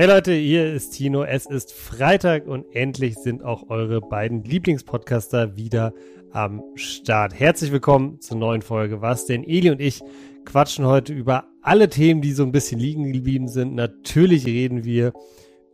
[0.00, 1.24] Hey Leute, hier ist Tino.
[1.24, 5.92] Es ist Freitag und endlich sind auch eure beiden Lieblingspodcaster wieder
[6.30, 7.34] am Start.
[7.34, 9.02] Herzlich willkommen zur neuen Folge.
[9.02, 9.42] Was denn?
[9.42, 10.00] Eli und ich
[10.44, 13.74] quatschen heute über alle Themen, die so ein bisschen liegen geblieben sind.
[13.74, 15.12] Natürlich reden wir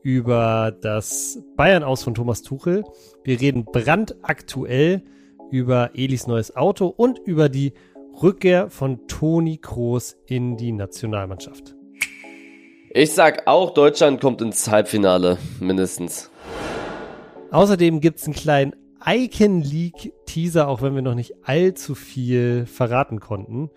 [0.02, 2.82] über das Bayern aus von Thomas Tuchel.
[3.24, 5.02] Wir reden brandaktuell
[5.50, 7.74] über Elis neues Auto und über die
[8.22, 11.76] Rückkehr von Toni Kroos in die Nationalmannschaft.
[12.96, 16.30] Ich sag auch, Deutschland kommt ins Halbfinale, mindestens.
[17.50, 23.18] Außerdem gibt's einen kleinen Icon League Teaser, auch wenn wir noch nicht allzu viel verraten
[23.18, 23.68] konnten.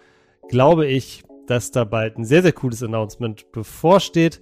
[0.49, 4.39] Glaube ich, dass da bald ein sehr, sehr cooles Announcement bevorsteht.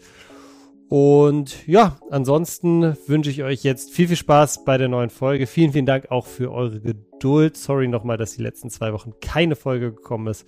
[0.89, 5.47] Und ja, ansonsten wünsche ich euch jetzt viel, viel Spaß bei der neuen Folge.
[5.47, 7.55] Vielen, vielen Dank auch für eure Geduld.
[7.55, 10.45] Sorry nochmal, dass die letzten zwei Wochen keine Folge gekommen ist.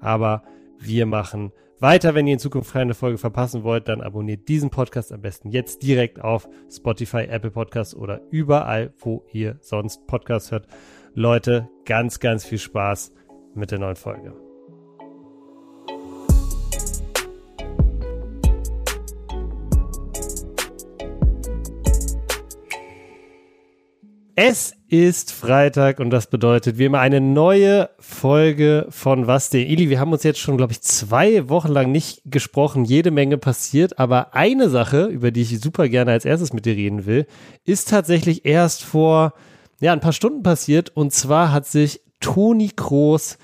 [0.00, 0.42] Aber
[0.78, 2.14] wir machen weiter.
[2.14, 5.82] Wenn ihr in Zukunft keine Folge verpassen wollt, dann abonniert diesen Podcast am besten jetzt
[5.82, 10.66] direkt auf Spotify, Apple Podcasts oder überall, wo ihr sonst Podcasts hört.
[11.14, 13.12] Leute, ganz, ganz viel Spaß
[13.54, 14.49] mit der neuen Folge.
[24.42, 29.90] Es ist Freitag und das bedeutet wie immer eine neue Folge von Was der Ili.
[29.90, 33.98] Wir haben uns jetzt schon, glaube ich, zwei Wochen lang nicht gesprochen, jede Menge passiert,
[33.98, 37.26] aber eine Sache, über die ich super gerne als erstes mit dir reden will,
[37.66, 39.34] ist tatsächlich erst vor
[39.78, 43.36] ja, ein paar Stunden passiert und zwar hat sich Toni Kroos,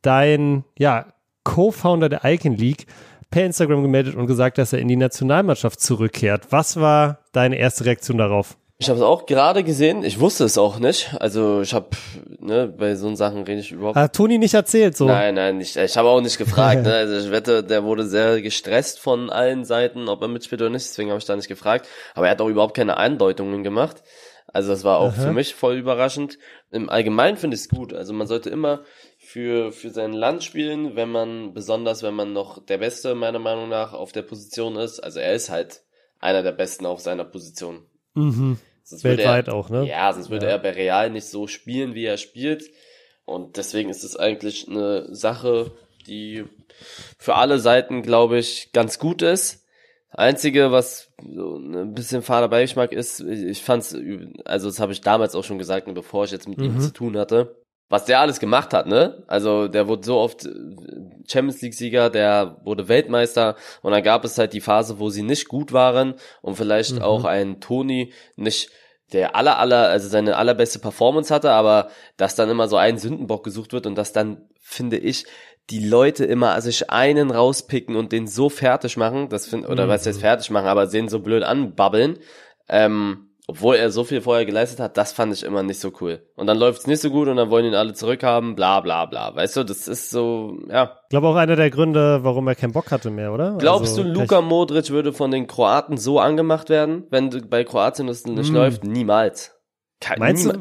[0.00, 1.12] dein ja,
[1.44, 2.86] Co-Founder der Icon League,
[3.30, 6.46] per Instagram gemeldet und gesagt, dass er in die Nationalmannschaft zurückkehrt.
[6.48, 8.56] Was war deine erste Reaktion darauf?
[8.80, 10.04] Ich habe es auch gerade gesehen.
[10.04, 11.12] Ich wusste es auch nicht.
[11.18, 11.88] Also ich habe,
[12.38, 13.96] ne, bei so Sachen rede ich überhaupt.
[13.96, 15.06] Hat Toni nicht erzählt so?
[15.06, 15.74] Nein, nein, nicht.
[15.74, 16.82] Ich habe auch nicht gefragt.
[16.84, 16.94] ne?
[16.94, 20.86] Also ich wette, der wurde sehr gestresst von allen Seiten, ob er mitspielt oder nicht.
[20.86, 21.88] Deswegen habe ich da nicht gefragt.
[22.14, 24.04] Aber er hat auch überhaupt keine Andeutungen gemacht.
[24.46, 25.22] Also das war auch Aha.
[25.22, 26.38] für mich voll überraschend.
[26.70, 27.92] Im Allgemeinen finde ich es gut.
[27.92, 28.82] Also man sollte immer
[29.18, 33.68] für für sein Land spielen, wenn man besonders, wenn man noch der Beste meiner Meinung
[33.68, 35.00] nach auf der Position ist.
[35.00, 35.82] Also er ist halt
[36.20, 37.84] einer der Besten auf seiner Position.
[38.14, 38.58] Mhm.
[38.88, 39.86] Sonst Weltweit er, auch, ne?
[39.86, 40.52] Ja, sonst würde ja.
[40.52, 42.70] er bei Real nicht so spielen, wie er spielt.
[43.26, 45.72] Und deswegen ist es eigentlich eine Sache,
[46.06, 46.44] die
[47.18, 49.66] für alle Seiten, glaube ich, ganz gut ist.
[50.08, 53.94] Einzige, was so ein bisschen fader Beigeschmack ist, ich fand's,
[54.46, 56.64] also das habe ich damals auch schon gesagt, bevor ich jetzt mit mhm.
[56.64, 57.57] ihm zu tun hatte,
[57.88, 59.22] was der alles gemacht hat, ne?
[59.26, 60.50] Also der wurde so oft äh,
[61.26, 65.22] Champions League Sieger, der wurde Weltmeister und dann gab es halt die Phase, wo sie
[65.22, 67.02] nicht gut waren und vielleicht mhm.
[67.02, 68.70] auch ein Toni nicht
[69.12, 71.88] der aller aller also seine allerbeste Performance hatte, aber
[72.18, 75.24] dass dann immer so ein Sündenbock gesucht wird und dass dann finde ich
[75.70, 79.90] die Leute immer sich einen rauspicken und den so fertig machen, das find, oder mhm.
[79.90, 82.18] was heißt fertig machen, aber sehen so blöd anbabbeln.
[82.68, 86.20] Ähm, obwohl er so viel vorher geleistet hat, das fand ich immer nicht so cool.
[86.36, 89.34] Und dann läuft's nicht so gut und dann wollen ihn alle zurückhaben, bla bla bla.
[89.34, 90.98] Weißt du, das ist so, ja.
[91.04, 93.56] Ich glaube auch einer der Gründe, warum er keinen Bock hatte mehr, oder?
[93.58, 98.06] Glaubst also, du, Luka Modric würde von den Kroaten so angemacht werden, wenn bei Kroatien
[98.06, 98.54] das nicht mm.
[98.54, 98.84] läuft?
[98.84, 99.57] Niemals.
[100.00, 100.52] Kann meinst du,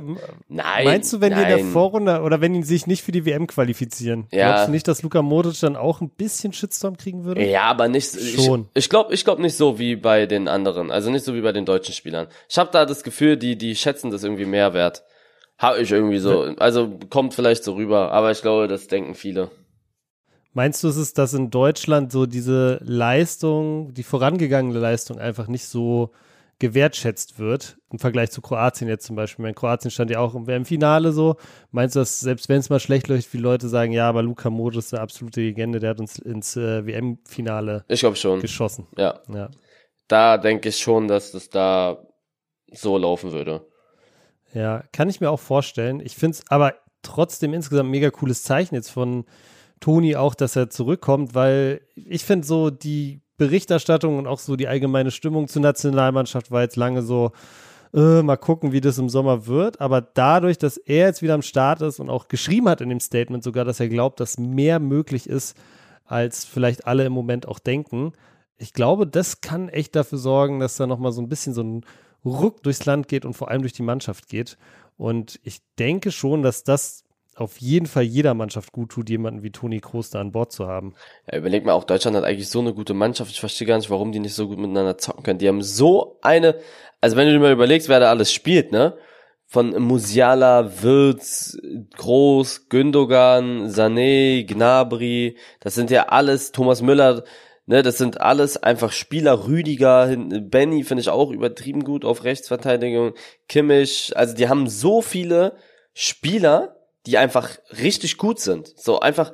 [0.47, 1.45] nein, meinst du, wenn nein.
[1.45, 4.47] die in der Vorrunde oder wenn die sich nicht für die WM qualifizieren, ja.
[4.47, 7.45] glaubst du nicht, dass Luka Modric dann auch ein bisschen Shitstorm kriegen würde?
[7.45, 8.69] Ja, aber nicht schon.
[8.73, 11.41] Ich, ich glaube, ich glaube nicht so wie bei den anderen, also nicht so wie
[11.41, 12.27] bei den deutschen Spielern.
[12.49, 15.03] Ich habe da das Gefühl, die die schätzen das irgendwie mehr wert.
[15.59, 19.51] Habe ich irgendwie so, also kommt vielleicht so rüber, aber ich glaube, das denken viele.
[20.53, 25.65] Meinst du, es ist, dass in Deutschland so diese Leistung, die vorangegangene Leistung einfach nicht
[25.65, 26.11] so
[26.59, 29.43] gewertschätzt wird im Vergleich zu Kroatien jetzt zum Beispiel.
[29.43, 31.35] Mein Kroatien stand ja auch im Finale so.
[31.71, 34.49] Meinst du, dass selbst wenn es mal schlecht läuft, viele Leute sagen, ja, aber Luka
[34.49, 38.87] Modric ist eine absolute Legende, der hat uns ins äh, WM-Finale ich glaube schon geschossen.
[38.97, 39.21] Ja.
[39.33, 39.49] ja.
[40.07, 42.07] Da denke ich schon, dass das da
[42.71, 43.65] so laufen würde.
[44.53, 45.99] Ja, kann ich mir auch vorstellen.
[45.99, 49.25] Ich finde es aber trotzdem insgesamt ein mega cooles Zeichen jetzt von
[49.79, 54.67] Toni auch, dass er zurückkommt, weil ich finde so die Berichterstattung und auch so die
[54.67, 57.31] allgemeine Stimmung zur Nationalmannschaft war jetzt lange so,
[57.93, 59.79] äh, mal gucken, wie das im Sommer wird.
[59.81, 62.99] Aber dadurch, dass er jetzt wieder am Start ist und auch geschrieben hat in dem
[62.99, 65.55] Statement sogar, dass er glaubt, dass mehr möglich ist,
[66.05, 68.13] als vielleicht alle im Moment auch denken.
[68.57, 71.85] Ich glaube, das kann echt dafür sorgen, dass da nochmal so ein bisschen so ein
[72.25, 74.57] Ruck durchs Land geht und vor allem durch die Mannschaft geht.
[74.97, 77.03] Und ich denke schon, dass das
[77.37, 80.67] auf jeden Fall jeder Mannschaft gut tut, jemanden wie Toni Kroos da an Bord zu
[80.67, 80.93] haben.
[81.31, 83.31] Ja, überleg mal, auch Deutschland hat eigentlich so eine gute Mannschaft.
[83.31, 85.39] Ich verstehe gar nicht, warum die nicht so gut miteinander zocken können.
[85.39, 86.55] Die haben so eine,
[86.99, 88.97] also wenn du dir mal überlegst, wer da alles spielt, ne?
[89.49, 91.57] Von Musiala, Wirtz,
[91.95, 97.23] Groß, Gündogan, Sané, Gnabry, das sind ja alles, Thomas Müller,
[97.69, 99.45] Ne, das sind alles einfach Spieler.
[99.45, 103.13] Rüdiger, Benny finde ich auch übertrieben gut auf Rechtsverteidigung.
[103.49, 105.57] Kimmich, also die haben so viele
[105.93, 106.76] Spieler,
[107.07, 107.49] die einfach
[107.81, 108.73] richtig gut sind.
[108.77, 109.33] So einfach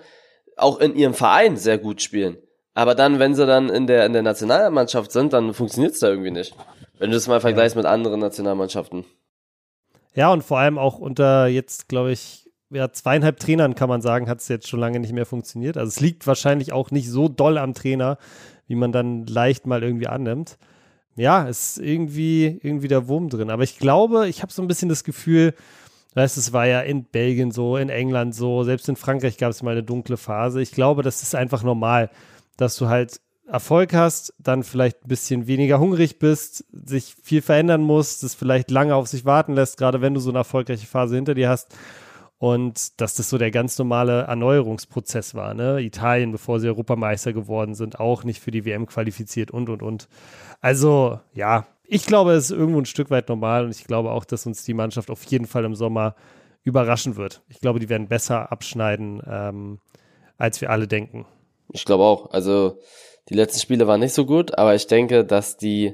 [0.55, 2.37] auch in ihrem Verein sehr gut spielen.
[2.75, 6.31] Aber dann, wenn sie dann in der, in der Nationalmannschaft sind, dann funktioniert's da irgendwie
[6.31, 6.55] nicht.
[6.97, 9.05] Wenn du das mal vergleichst mit anderen Nationalmannschaften.
[10.15, 14.29] Ja, und vor allem auch unter jetzt, glaube ich, ja, zweieinhalb Trainern kann man sagen,
[14.29, 15.77] hat es jetzt schon lange nicht mehr funktioniert.
[15.77, 18.17] Also es liegt wahrscheinlich auch nicht so doll am Trainer,
[18.67, 20.57] wie man dann leicht mal irgendwie annimmt.
[21.15, 23.51] Ja, ist irgendwie, irgendwie der Wurm drin.
[23.51, 25.53] Aber ich glaube, ich habe so ein bisschen das Gefühl,
[26.15, 29.63] weißt, es war ja in Belgien so, in England so, selbst in Frankreich gab es
[29.63, 30.61] mal eine dunkle Phase.
[30.61, 32.09] Ich glaube, das ist einfach normal,
[32.57, 37.81] dass du halt Erfolg hast, dann vielleicht ein bisschen weniger hungrig bist, sich viel verändern
[37.81, 41.15] musst, das vielleicht lange auf sich warten lässt, gerade wenn du so eine erfolgreiche Phase
[41.15, 41.75] hinter dir hast.
[42.37, 45.53] Und dass das so der ganz normale Erneuerungsprozess war.
[45.53, 45.81] Ne?
[45.81, 50.09] Italien, bevor sie Europameister geworden sind, auch nicht für die WM qualifiziert und, und, und.
[50.59, 54.25] Also, ja, ich glaube, es ist irgendwo ein Stück weit normal und ich glaube auch,
[54.25, 56.15] dass uns die Mannschaft auf jeden Fall im Sommer
[56.63, 57.41] überraschen wird.
[57.49, 59.79] Ich glaube, die werden besser abschneiden, ähm,
[60.37, 61.25] als wir alle denken.
[61.71, 62.31] Ich glaube auch.
[62.31, 62.79] Also,
[63.29, 65.93] die letzten Spiele waren nicht so gut, aber ich denke, dass die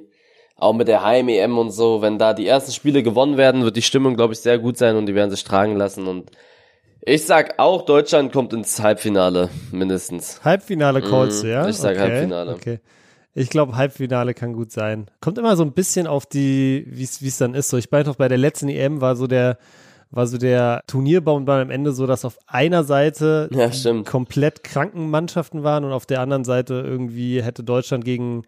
[0.55, 3.81] auch mit der Heim-EM und so, wenn da die ersten Spiele gewonnen werden, wird die
[3.81, 6.05] Stimmung, glaube ich, sehr gut sein und die werden sich tragen lassen.
[6.05, 6.31] Und
[7.01, 10.43] ich sag auch, Deutschland kommt ins Halbfinale, mindestens.
[10.43, 11.67] Halbfinale callst mm, ja?
[11.67, 12.53] Ich sag okay, Halbfinale.
[12.53, 12.79] Okay.
[13.33, 15.09] Ich glaube, Halbfinale kann gut sein.
[15.21, 17.69] Kommt immer so ein bisschen auf die, wie es dann ist.
[17.69, 19.57] So, ich weiß noch, bei der letzten EM war so der,
[20.11, 23.69] war so der Turnierbaum dann am Ende so, dass auf einer Seite Ja,
[24.03, 28.43] komplett kranken Mannschaften waren und auf der anderen Seite irgendwie hätte Deutschland gegen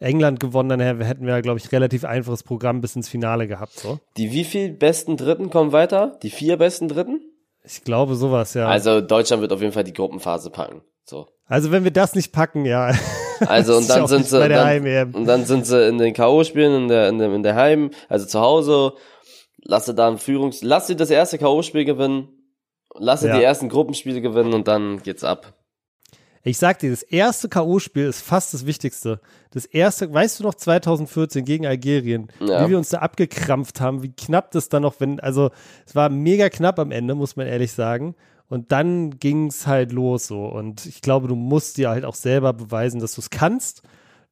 [0.00, 3.72] England gewonnen, dann hätten wir, glaube ich, relativ einfaches Programm bis ins Finale gehabt.
[3.72, 3.98] So.
[4.16, 6.18] Die wie viel besten Dritten kommen weiter?
[6.22, 7.20] Die vier besten Dritten?
[7.64, 8.68] Ich glaube sowas, ja.
[8.68, 10.82] Also Deutschland wird auf jeden Fall die Gruppenphase packen.
[11.04, 11.26] So.
[11.46, 12.92] Also wenn wir das nicht packen, ja.
[13.40, 16.88] Also und dann sind sie dann, und dann sind sie in den KO Spielen in
[16.88, 18.92] der in der in der Heim, also zu Hause.
[19.64, 22.28] Lass sie da ein Führungs lass sie das erste KO Spiel gewinnen.
[22.94, 23.36] Lass sie ja.
[23.36, 25.54] die ersten Gruppenspiele gewinnen und dann geht's ab.
[26.44, 29.20] Ich sag dir, das erste K.O.-Spiel ist fast das Wichtigste.
[29.50, 32.64] Das erste, weißt du noch, 2014 gegen Algerien, ja.
[32.64, 35.50] wie wir uns da abgekrampft haben, wie knapp das dann noch, wenn, also
[35.84, 38.14] es war mega knapp am Ende, muss man ehrlich sagen.
[38.48, 40.46] Und dann ging es halt los so.
[40.46, 43.82] Und ich glaube, du musst dir halt auch selber beweisen, dass du es kannst.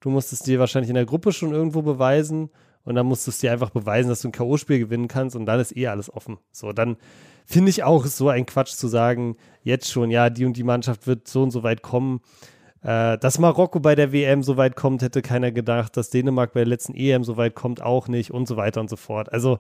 [0.01, 2.51] Du musst es dir wahrscheinlich in der Gruppe schon irgendwo beweisen.
[2.85, 5.37] Und dann musst du es dir einfach beweisen, dass du ein K.O.-Spiel gewinnen kannst.
[5.37, 6.39] Und dann ist eh alles offen.
[6.51, 6.97] So, dann
[7.45, 11.07] finde ich auch so ein Quatsch zu sagen, jetzt schon, ja, die und die Mannschaft
[11.07, 12.21] wird so und so weit kommen.
[12.83, 15.97] Äh, dass Marokko bei der WM so weit kommt, hätte keiner gedacht.
[15.97, 18.89] Dass Dänemark bei der letzten EM so weit kommt, auch nicht und so weiter und
[18.89, 19.31] so fort.
[19.31, 19.59] Also,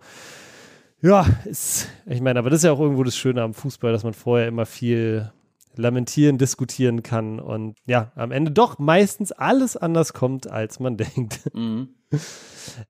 [1.02, 4.04] ja, ist, ich meine, aber das ist ja auch irgendwo das Schöne am Fußball, dass
[4.04, 5.30] man vorher immer viel
[5.76, 11.54] lamentieren, diskutieren kann und ja, am Ende doch meistens alles anders kommt, als man denkt.
[11.54, 11.88] Mhm.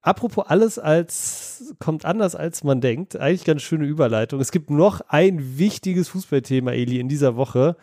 [0.03, 3.17] Apropos alles als kommt anders als man denkt.
[3.17, 4.41] Eigentlich ganz schöne Überleitung.
[4.41, 7.77] Es gibt noch ein wichtiges Fußballthema, Eli, in dieser Woche,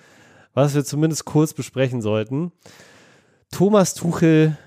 [0.53, 2.51] was wir zumindest kurz besprechen sollten.
[3.51, 4.57] Thomas Tuchel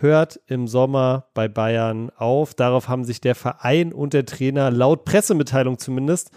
[0.00, 2.54] hört im Sommer bei Bayern auf.
[2.54, 6.30] Darauf haben sich der Verein und der Trainer laut Pressemitteilung zumindest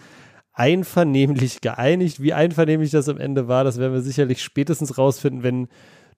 [0.53, 2.21] einvernehmlich geeinigt.
[2.21, 5.67] Wie einvernehmlich das am Ende war, das werden wir sicherlich spätestens rausfinden, wenn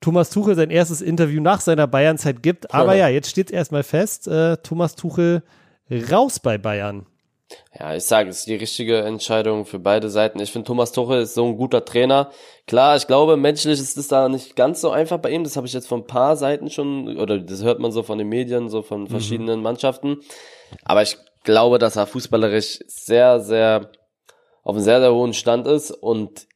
[0.00, 2.72] Thomas Tuchel sein erstes Interview nach seiner Bayernzeit gibt.
[2.74, 5.42] Aber ja, jetzt steht erstmal fest, äh, Thomas Tuchel
[6.10, 7.06] raus bei Bayern.
[7.78, 10.40] Ja, ich sage, es ist die richtige Entscheidung für beide Seiten.
[10.40, 12.30] Ich finde, Thomas Tuchel ist so ein guter Trainer.
[12.66, 15.44] Klar, ich glaube, menschlich ist es da nicht ganz so einfach bei ihm.
[15.44, 18.18] Das habe ich jetzt von ein paar Seiten schon, oder das hört man so von
[18.18, 19.08] den Medien, so von mhm.
[19.08, 19.64] verschiedenen mhm.
[19.64, 20.20] Mannschaften.
[20.84, 23.90] Aber ich glaube, dass er fußballerisch sehr, sehr
[24.64, 26.48] auf einem sehr, sehr hohen Stand ist und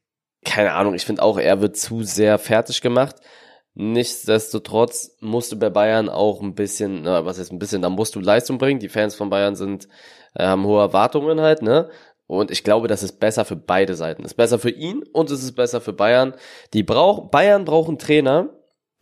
[0.45, 3.17] keine Ahnung, ich finde auch, er wird zu sehr fertig gemacht.
[3.75, 8.17] Nichtsdestotrotz musst du bei Bayern auch ein bisschen, na, was heißt ein bisschen, da musst
[8.17, 8.81] du Leistung bringen.
[8.81, 9.87] Die Fans von Bayern sind,
[10.39, 11.89] haben hohe Erwartungen halt, ne?
[12.27, 14.25] Und ich glaube, das ist besser für beide Seiten.
[14.25, 16.35] Ist besser für ihn und es ist besser für Bayern.
[16.73, 18.51] Die braucht, Bayern braucht einen Trainer,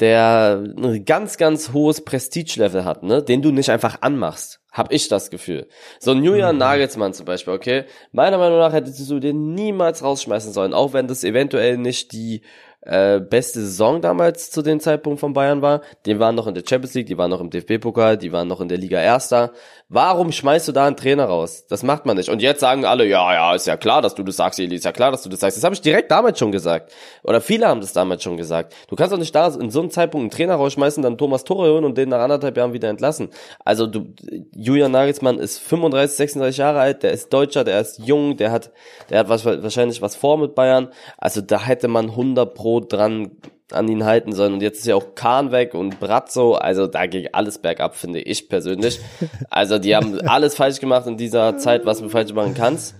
[0.01, 3.23] der ein ganz, ganz hohes Prestige-Level hat, ne?
[3.23, 4.61] Den du nicht einfach anmachst.
[4.73, 5.67] Hab ich das Gefühl.
[5.99, 6.61] So ein Julian mhm.
[6.61, 7.85] Nagelsmann zum Beispiel, okay?
[8.13, 12.43] Meiner Meinung nach hättest du den niemals rausschmeißen sollen, auch wenn das eventuell nicht die
[12.83, 15.83] äh, beste Saison damals zu dem Zeitpunkt von Bayern war.
[16.07, 18.61] Die waren noch in der Champions League, die waren noch im DFB-Pokal, die waren noch
[18.61, 19.53] in der Liga Erster.
[19.89, 21.67] Warum schmeißt du da einen Trainer raus?
[21.67, 22.29] Das macht man nicht.
[22.29, 24.85] Und jetzt sagen alle, ja, ja, ist ja klar, dass du das sagst, Eli, ist
[24.85, 25.57] ja klar, dass du das sagst.
[25.57, 26.93] Das habe ich direkt damals schon gesagt.
[27.25, 28.75] Oder viele haben das damals schon gesagt.
[28.89, 31.73] Du kannst doch nicht da in so einem Zeitpunkt einen Trainer rausschmeißen, dann Thomas Torre
[31.73, 33.31] holen und den nach anderthalb Jahren wieder entlassen.
[33.65, 34.15] Also du,
[34.55, 38.71] Julian Nagelsmann ist 35, 36 Jahre alt, der ist Deutscher, der ist jung, der hat,
[39.11, 40.89] der hat wahrscheinlich was vor mit Bayern.
[41.17, 43.31] Also da hätte man 100 pro so dran
[43.71, 44.55] an ihn halten sollen.
[44.55, 46.55] Und jetzt ist ja auch Kahn weg und Brazzo.
[46.55, 49.01] Also da ging alles bergab, finde ich persönlich.
[49.51, 52.95] Also die haben alles falsch gemacht in dieser Zeit, was du falsch machen kannst.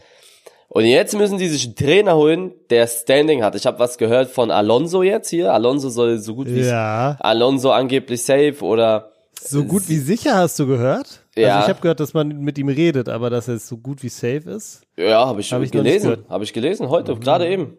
[0.71, 3.55] Und jetzt müssen die sich einen Trainer holen, der Standing hat.
[3.55, 5.53] Ich habe was gehört von Alonso jetzt hier.
[5.55, 7.17] Alonso soll so gut wie Ja.
[7.21, 11.23] Alonso angeblich safe oder So gut wie sicher hast du gehört?
[11.37, 11.57] Ja.
[11.57, 14.11] Also ich habe gehört, dass man mit ihm redet, aber dass er so gut wie
[14.11, 14.83] safe ist.
[14.99, 16.11] ja, habe ich, Hab ich gelesen.
[16.11, 16.29] Mhm.
[16.31, 17.79] Habe ich gelesen heute, gerade eben.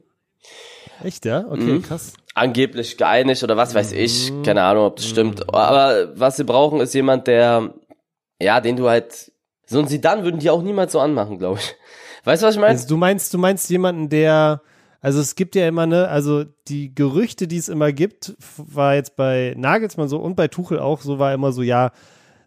[1.03, 1.45] Echt, ja?
[1.49, 1.81] Okay, Mhm.
[1.81, 2.13] krass.
[2.35, 5.53] angeblich geeinigt oder was weiß ich, keine Ahnung, ob das stimmt.
[5.53, 7.73] Aber was sie brauchen, ist jemand, der,
[8.41, 9.31] ja, den du halt,
[9.65, 11.75] so ein Sidan würden die auch niemals so anmachen, glaube ich.
[12.23, 12.71] Weißt du, was ich meine?
[12.73, 14.61] Also du meinst, du meinst jemanden, der,
[15.01, 19.15] also es gibt ja immer ne, also die Gerüchte, die es immer gibt, war jetzt
[19.17, 21.91] bei Nagelsmann so und bei Tuchel auch, so war immer so, ja,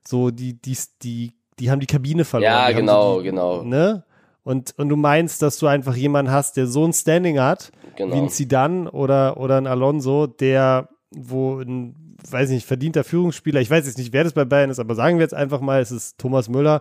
[0.06, 2.50] so die, die, die, die haben die Kabine verloren.
[2.50, 3.62] Ja, genau, so die, genau.
[3.62, 4.04] Ne?
[4.42, 8.02] Und, und du meinst, dass du einfach jemanden hast, der so ein Standing hat, wie
[8.02, 8.16] Genau.
[8.16, 13.86] ein Zidane oder, oder ein Alonso, der, wo ein, weiß nicht, verdienter Führungsspieler, ich weiß
[13.86, 16.18] jetzt nicht, wer das bei Bayern ist, aber sagen wir jetzt einfach mal, es ist
[16.18, 16.80] Thomas Müller,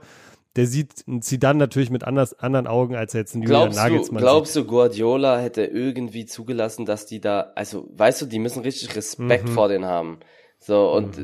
[0.55, 3.77] der sieht einen Zidane natürlich mit anders, anderen Augen, als er jetzt einen Julian Glaubst
[3.77, 8.39] du, Nagelsmann glaubst du, Guardiola hätte irgendwie zugelassen, dass die da, also, weißt du, die
[8.39, 9.53] müssen richtig Respekt Mhm.
[9.53, 10.19] vor denen haben.
[10.59, 11.17] So, und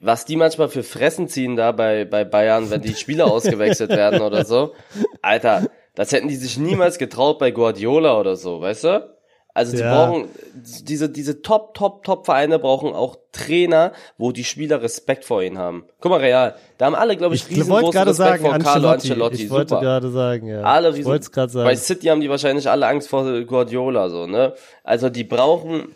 [0.00, 4.20] was die manchmal für Fressen ziehen da bei, bei Bayern, wenn die Spieler ausgewechselt werden
[4.20, 4.72] oder so,
[5.22, 9.13] Alter, das hätten die sich niemals getraut bei Guardiola oder so, weißt du?
[9.56, 10.06] Also die Ja.
[10.06, 15.42] brauchen, diese, diese Top, Top, Top Vereine brauchen auch Trainer, wo die Spieler Respekt vor
[15.44, 15.84] ihnen haben.
[16.00, 19.12] Guck mal, Real, da haben alle, glaube ich, Ich riesengroßen Respekt sagen, vor Carlo Ancelotti.
[19.12, 19.44] Ancelotti.
[19.44, 20.62] Ich wollte gerade sagen, ja.
[20.62, 21.64] Alle ich riesen, wollte es gerade sagen.
[21.66, 24.54] Bei City haben die wahrscheinlich alle Angst vor Guardiola, so, ne?
[24.82, 25.94] Also die brauchen,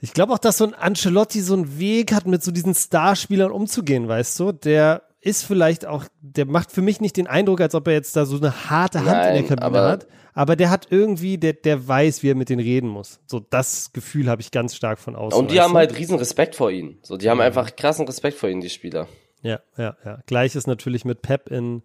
[0.00, 3.50] Ich glaube auch, dass so ein Ancelotti so einen Weg hat, mit so diesen Starspielern
[3.52, 4.52] umzugehen, weißt du?
[4.52, 8.16] Der ist vielleicht auch, der macht für mich nicht den Eindruck, als ob er jetzt
[8.16, 10.06] da so eine harte Hand Nein, in der Kabine aber- hat.
[10.32, 13.18] Aber der hat irgendwie, der, der weiß, wie er mit denen reden muss.
[13.26, 15.38] So, das Gefühl habe ich ganz stark von außen.
[15.38, 16.98] und die haben halt riesen Respekt vor ihnen.
[17.02, 19.08] So, die haben einfach krassen Respekt vor ihnen, die Spieler.
[19.42, 20.20] Ja, ja, ja.
[20.26, 21.82] Gleiches natürlich mit Pep in,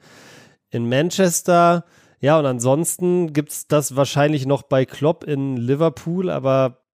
[0.70, 1.86] in Manchester.
[2.20, 6.85] Ja, und ansonsten gibt's das wahrscheinlich noch bei Klopp in Liverpool, aber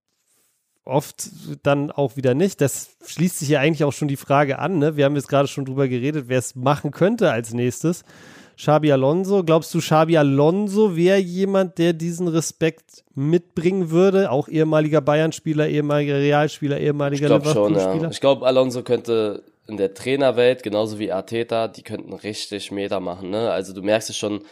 [0.85, 1.29] oft
[1.63, 2.61] dann auch wieder nicht.
[2.61, 4.79] Das schließt sich ja eigentlich auch schon die Frage an.
[4.79, 4.97] Ne?
[4.97, 8.03] Wir haben jetzt gerade schon drüber geredet, wer es machen könnte als nächstes.
[8.57, 14.29] Xabi Alonso, glaubst du, Xabi Alonso wäre jemand, der diesen Respekt mitbringen würde?
[14.29, 18.03] Auch ehemaliger Bayern-Spieler, ehemaliger Realspieler, ehemaliger Liverpool-Spieler?
[18.03, 18.11] ja.
[18.11, 23.29] Ich glaube, Alonso könnte in der Trainerwelt, genauso wie Arteta, die könnten richtig Meter machen,
[23.29, 23.49] ne?
[23.51, 24.43] Also du merkst es schon,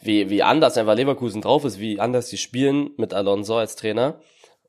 [0.00, 4.20] wie, wie anders einfach Leverkusen drauf ist, wie anders die spielen mit Alonso als Trainer.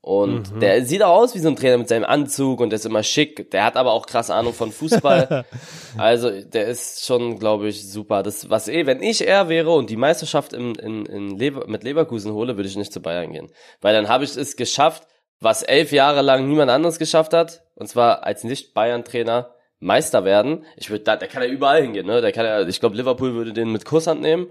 [0.07, 0.59] Und Mhm.
[0.61, 3.03] der sieht auch aus wie so ein Trainer mit seinem Anzug und der ist immer
[3.03, 3.51] schick.
[3.51, 5.43] Der hat aber auch krasse Ahnung von Fußball.
[5.97, 8.23] also der ist schon, glaube ich, super.
[8.23, 11.83] Das, was eh, wenn ich er wäre und die Meisterschaft in, in, in Lever, mit
[11.83, 13.51] Leverkusen hole, würde ich nicht zu Bayern gehen.
[13.81, 15.03] Weil dann habe ich es geschafft,
[15.41, 17.63] was elf Jahre lang niemand anderes geschafft hat.
[17.75, 20.63] Und zwar als Nicht-Bayern-Trainer Meister werden.
[20.77, 22.21] Ich würde da, der kann ja überall hingehen, ne?
[22.21, 24.47] Der kann ja, ich glaube, Liverpool würde den mit Kusshand nehmen.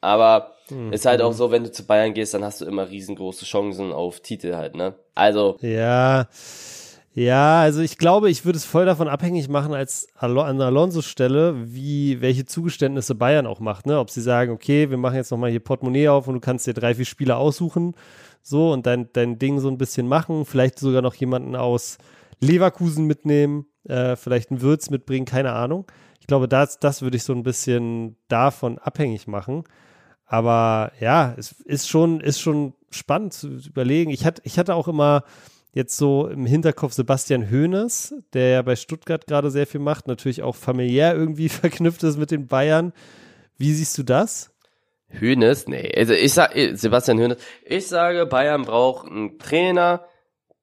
[0.00, 0.54] Aber
[0.92, 3.92] ist halt auch so, wenn du zu Bayern gehst, dann hast du immer riesengroße Chancen
[3.92, 4.94] auf Titel halt, ne?
[5.14, 6.28] Also, Ja,
[7.12, 11.02] ja, also ich glaube, ich würde es voll davon abhängig machen, als Alo an Alonso
[11.02, 13.98] Stelle, wie, welche Zugeständnisse Bayern auch macht, ne?
[13.98, 16.74] Ob sie sagen, okay, wir machen jetzt nochmal hier Portemonnaie auf und du kannst dir
[16.74, 17.94] drei, vier Spieler aussuchen,
[18.42, 21.98] so, und dein, dein Ding so ein bisschen machen, vielleicht sogar noch jemanden aus
[22.40, 25.86] Leverkusen mitnehmen, äh, vielleicht einen Würz mitbringen, keine Ahnung.
[26.20, 29.64] Ich glaube, das, das würde ich so ein bisschen davon abhängig machen.
[30.32, 34.12] Aber ja, es ist schon, ist schon spannend zu überlegen.
[34.12, 35.24] Ich hatte, ich hatte auch immer
[35.72, 40.44] jetzt so im Hinterkopf Sebastian Hoeneß, der ja bei Stuttgart gerade sehr viel macht, natürlich
[40.44, 42.92] auch familiär irgendwie verknüpft ist mit den Bayern.
[43.58, 44.52] Wie siehst du das?
[45.08, 50.06] Hönes, nee, also ich sag, eh, Sebastian Hönes, ich sage, Bayern braucht einen Trainer,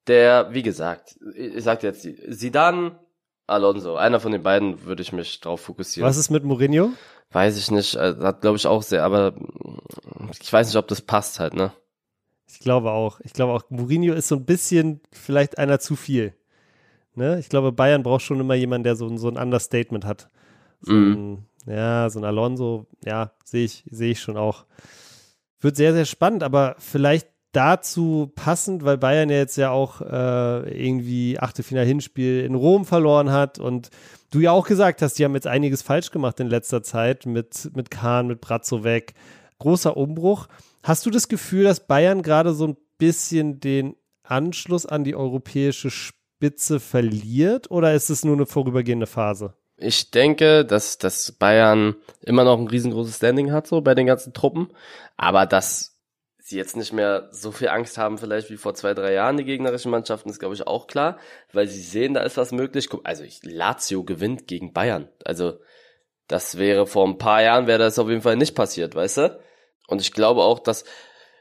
[0.06, 2.98] der, wie gesagt, ich sag jetzt, Sidan,
[3.46, 6.08] Alonso, einer von den beiden würde ich mich drauf fokussieren.
[6.08, 6.92] Was ist mit Mourinho?
[7.30, 9.34] Weiß ich nicht, also, hat glaube ich auch sehr, aber
[10.40, 11.72] ich weiß nicht, ob das passt halt, ne?
[12.50, 13.20] Ich glaube auch.
[13.20, 16.34] Ich glaube auch, Mourinho ist so ein bisschen vielleicht einer zu viel.
[17.14, 17.38] Ne?
[17.38, 20.30] Ich glaube, Bayern braucht schon immer jemanden, der so, ein- so ein Understatement hat.
[20.80, 21.46] So Mhm.
[21.66, 24.64] ein, ja, so ein Alonso, ja, sehe ich, sehe ich schon auch.
[25.60, 30.86] Wird sehr, sehr spannend, aber vielleicht dazu passend, weil Bayern ja jetzt ja auch äh,
[30.86, 33.90] irgendwie Achtelfinal-Hinspiel in Rom verloren hat und
[34.30, 37.70] du ja auch gesagt hast, die haben jetzt einiges falsch gemacht in letzter Zeit mit,
[37.74, 39.14] mit Kahn, mit Brazzo weg.
[39.58, 40.46] Großer Umbruch.
[40.82, 45.90] Hast du das Gefühl, dass Bayern gerade so ein bisschen den Anschluss an die europäische
[45.90, 49.54] Spitze verliert oder ist es nur eine vorübergehende Phase?
[49.76, 54.32] Ich denke, dass, dass Bayern immer noch ein riesengroßes Standing hat, so bei den ganzen
[54.32, 54.68] Truppen,
[55.16, 55.97] aber dass
[56.48, 59.44] sie jetzt nicht mehr so viel Angst haben, vielleicht wie vor zwei, drei Jahren die
[59.44, 61.18] gegnerischen Mannschaften, ist glaube ich auch klar,
[61.52, 62.88] weil sie sehen, da ist was möglich.
[63.04, 65.08] Also ich, Lazio gewinnt gegen Bayern.
[65.24, 65.58] Also
[66.26, 69.40] das wäre vor ein paar Jahren wäre das auf jeden Fall nicht passiert, weißt du?
[69.86, 70.84] Und ich glaube auch, dass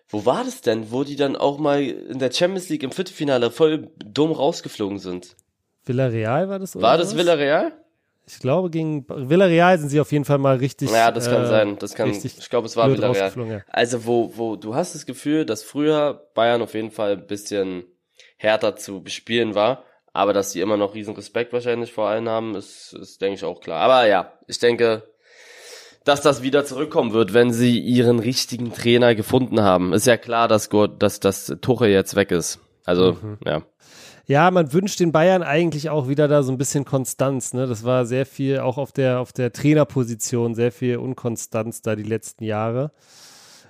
[0.09, 3.51] wo war das denn, wo die dann auch mal in der Champions League im Viertelfinale
[3.51, 5.35] voll dumm rausgeflogen sind?
[5.85, 6.75] Villarreal war das?
[6.75, 7.17] Oder war das was?
[7.17, 7.73] Villarreal?
[8.29, 10.91] Ich glaube, gegen Villarreal sind sie auf jeden Fall mal richtig.
[10.91, 11.77] Ja, das kann äh, sein.
[11.79, 13.31] Das kann, ich glaube, es war Villarreal.
[13.49, 13.61] Ja.
[13.69, 17.85] Also, wo, wo, du hast das Gefühl, dass früher Bayern auf jeden Fall ein bisschen
[18.35, 19.83] härter zu bespielen war.
[20.11, 23.43] Aber dass sie immer noch riesen Respekt wahrscheinlich vor allen haben, ist, ist denke ich,
[23.45, 23.81] auch klar.
[23.81, 25.03] Aber ja, ich denke,
[26.03, 29.93] dass das wieder zurückkommen wird, wenn sie ihren richtigen Trainer gefunden haben.
[29.93, 32.59] Ist ja klar, dass, dass, dass Tuche jetzt weg ist.
[32.83, 33.37] Also, mhm.
[33.45, 33.61] ja.
[34.29, 37.53] Ja, man wünscht den Bayern eigentlich auch wieder da so ein bisschen Konstanz.
[37.53, 37.65] Ne?
[37.65, 42.03] Das war sehr viel auch auf der, auf der Trainerposition, sehr viel Unkonstanz da die
[42.03, 42.91] letzten Jahre.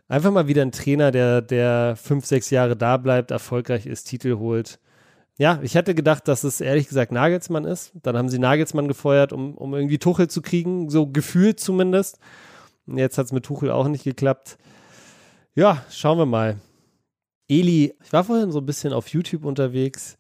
[0.08, 4.38] Einfach mal wieder ein Trainer, der, der fünf, sechs Jahre da bleibt, erfolgreich ist, Titel
[4.40, 4.80] holt.
[5.38, 7.92] Ja, ich hätte gedacht, dass es ehrlich gesagt Nagelsmann ist.
[8.02, 12.18] Dann haben sie Nagelsmann gefeuert, um, um irgendwie Tuchel zu kriegen, so gefühlt zumindest.
[12.88, 14.58] Und jetzt hat es mit Tuchel auch nicht geklappt.
[15.54, 16.58] Ja, schauen wir mal.
[17.48, 20.18] Eli, ich war vorhin so ein bisschen auf YouTube unterwegs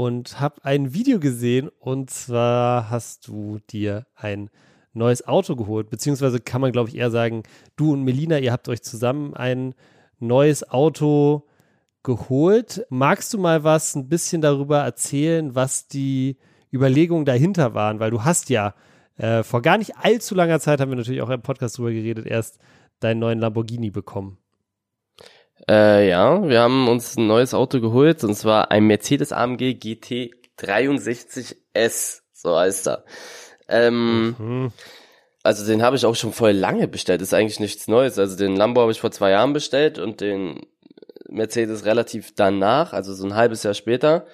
[0.00, 4.48] und habe ein Video gesehen und zwar hast du dir ein
[4.94, 7.42] neues Auto geholt, beziehungsweise kann man glaube ich eher sagen,
[7.76, 9.74] du und Melina, ihr habt euch zusammen ein
[10.18, 11.46] neues Auto
[12.02, 12.86] geholt.
[12.88, 16.38] Magst du mal was ein bisschen darüber erzählen, was die
[16.72, 18.00] Überlegungen dahinter waren?
[18.00, 18.74] Weil du hast ja
[19.18, 22.24] äh, vor gar nicht allzu langer Zeit, haben wir natürlich auch im Podcast drüber geredet,
[22.24, 22.58] erst
[23.00, 24.38] deinen neuen Lamborghini bekommen.
[25.68, 30.30] Äh, ja, wir haben uns ein neues Auto geholt und zwar ein Mercedes AMG GT
[30.58, 33.04] 63S, so heißt er.
[33.68, 34.72] Ähm, mhm.
[35.42, 38.18] Also den habe ich auch schon voll lange bestellt, ist eigentlich nichts Neues.
[38.18, 40.66] Also den Lambo habe ich vor zwei Jahren bestellt und den
[41.28, 44.26] Mercedes relativ danach, also so ein halbes Jahr später.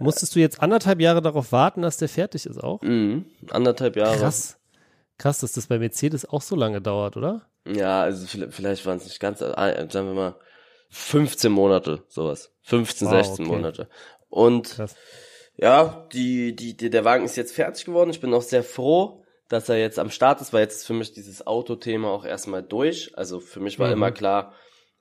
[0.00, 2.80] Musstest du jetzt anderthalb Jahre darauf warten, dass der fertig ist auch?
[2.82, 4.16] Mhm, anderthalb Jahre.
[4.16, 4.58] Krass.
[5.22, 7.46] Krass, dass das bei Mercedes auch so lange dauert, oder?
[7.64, 10.34] Ja, also vielleicht waren es nicht ganz, äh, sagen wir mal,
[10.90, 12.52] 15 Monate, sowas.
[12.62, 13.54] 15, wow, 16 okay.
[13.54, 13.88] Monate.
[14.30, 14.96] Und Krass.
[15.56, 18.10] ja, die, die, die, der Wagen ist jetzt fertig geworden.
[18.10, 20.92] Ich bin auch sehr froh, dass er jetzt am Start ist, weil jetzt ist für
[20.92, 23.16] mich dieses Autothema auch erstmal durch.
[23.16, 23.92] Also für mich war mhm.
[23.92, 24.54] immer klar,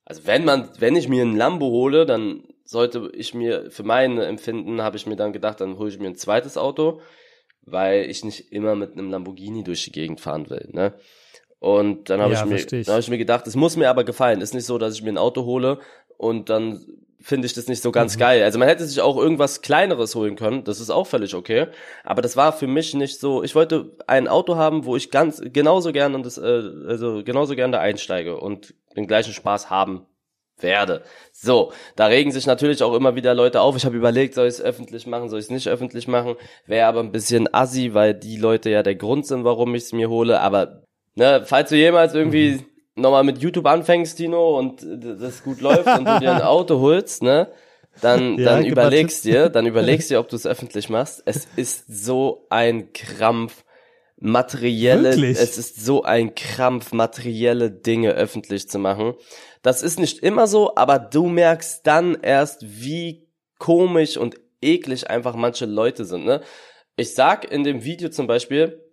[0.06, 4.20] also wenn man, wenn ich mir ein Lambo hole, dann sollte ich mir, für mein
[4.20, 7.02] Empfinden habe ich mir dann gedacht, dann hole ich mir ein zweites Auto,
[7.63, 10.93] weil ich nicht immer mit einem Lamborghini durch die Gegend fahren will, ne?
[11.60, 14.04] Und dann habe ja, ich mir, dann habe ich mir gedacht, es muss mir aber
[14.04, 14.41] gefallen.
[14.41, 15.78] Ist nicht so, dass ich mir ein Auto hole
[16.17, 16.84] und dann
[17.19, 18.19] finde ich das nicht so ganz mhm.
[18.19, 18.43] geil.
[18.43, 21.67] Also man hätte sich auch irgendwas kleineres holen können, das ist auch völlig okay.
[22.04, 23.43] Aber das war für mich nicht so.
[23.43, 26.41] Ich wollte ein Auto haben, wo ich ganz genauso gern und das, äh,
[26.88, 30.08] also genauso gern da einsteige und den gleichen Spaß haben
[30.63, 31.04] werde.
[31.32, 33.76] So, da regen sich natürlich auch immer wieder Leute auf.
[33.76, 36.36] Ich habe überlegt, soll ich es öffentlich machen, soll ich es nicht öffentlich machen.
[36.65, 39.93] Wäre aber ein bisschen assi, weil die Leute ja der Grund sind, warum ich es
[39.93, 40.39] mir hole.
[40.39, 40.84] Aber
[41.15, 43.02] ne, falls du jemals irgendwie mhm.
[43.02, 47.24] nochmal mit YouTube anfängst, Tino, und das gut läuft und du dir ein Auto holst,
[47.24, 47.47] ne,
[48.00, 51.24] dann, ja, dann überlegst dir, dann überlegst dir, ob du es öffentlich machst.
[51.26, 53.63] Es ist so ein Krampf,
[54.17, 55.39] materielle, Wirklich?
[55.39, 59.15] es ist so ein Krampf, materielle Dinge öffentlich zu machen.
[59.62, 63.28] Das ist nicht immer so, aber du merkst dann erst, wie
[63.60, 66.41] komisch und eklig einfach manche Leute sind, ne?
[66.95, 68.84] Ich sag in dem Video zum Beispiel,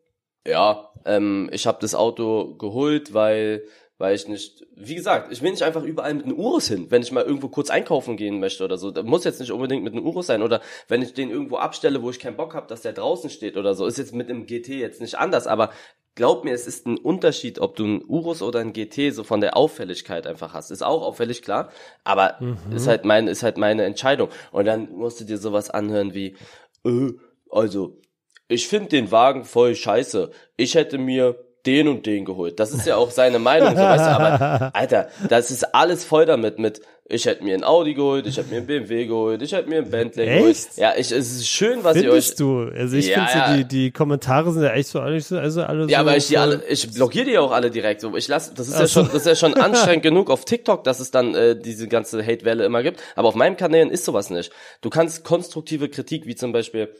[0.47, 3.65] ja, ähm, ich habe das Auto geholt, weil
[3.99, 7.03] weil ich nicht, wie gesagt, ich will nicht einfach überall mit einem Urus hin, wenn
[7.03, 8.93] ich mal irgendwo kurz einkaufen gehen möchte oder so.
[8.93, 12.01] Da muss jetzt nicht unbedingt mit einem Urus sein oder wenn ich den irgendwo abstelle,
[12.01, 13.87] wo ich keinen Bock habe, dass der draußen steht oder so.
[13.87, 15.71] Ist jetzt mit dem GT jetzt nicht anders, aber
[16.15, 19.41] glaub mir, es ist ein Unterschied, ob du einen Urus oder einen GT so von
[19.41, 20.71] der Auffälligkeit einfach hast.
[20.71, 21.71] Ist auch auffällig, klar,
[22.05, 22.57] aber mhm.
[22.75, 24.29] ist halt meine, ist halt meine Entscheidung.
[24.51, 26.37] Und dann musst du dir sowas anhören wie,
[26.85, 27.13] äh,
[27.51, 28.01] also
[28.49, 30.31] ich finde den Wagen voll scheiße.
[30.57, 32.61] Ich hätte mir den und den geholt.
[32.61, 36.27] Das ist ja auch seine Meinung, so weißt du, aber Alter, das ist alles voll
[36.27, 39.53] damit mit ich hätte mir ein Audi geholt, ich hätte mir ein BMW geholt, ich
[39.53, 40.39] hätte mir ein Bentley echt?
[40.39, 40.59] geholt.
[40.77, 42.71] Ja, ich, es ist schön, was Findest ihr euch.
[42.71, 42.79] du?
[42.79, 43.57] Also ich ja, finde, ja.
[43.57, 46.37] die, die Kommentare sind ja echt so, alles, also alle Ja, so aber ich die
[46.37, 48.15] alle, ich blockiere die auch alle direkt so.
[48.15, 50.85] Ich lass, das ist Ach ja schon, das ist ja schon anstrengend genug auf TikTok,
[50.85, 53.01] dass es dann äh, diese ganze Hate-Welle immer gibt.
[53.17, 54.53] Aber auf meinem Kanal ist sowas nicht.
[54.83, 56.91] Du kannst konstruktive Kritik, wie zum Beispiel,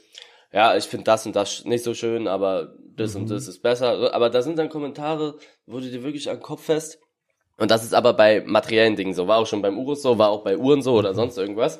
[0.51, 3.21] ja, ich finde das und das nicht so schön, aber das mhm.
[3.21, 4.13] und das ist besser.
[4.13, 5.35] Aber da sind dann Kommentare,
[5.65, 6.99] wo du dir wirklich an den Kopf fest.
[7.57, 9.27] Und das ist aber bei materiellen Dingen so.
[9.27, 11.17] War auch schon beim Urus so, war auch bei Uhren so oder mhm.
[11.17, 11.79] sonst irgendwas.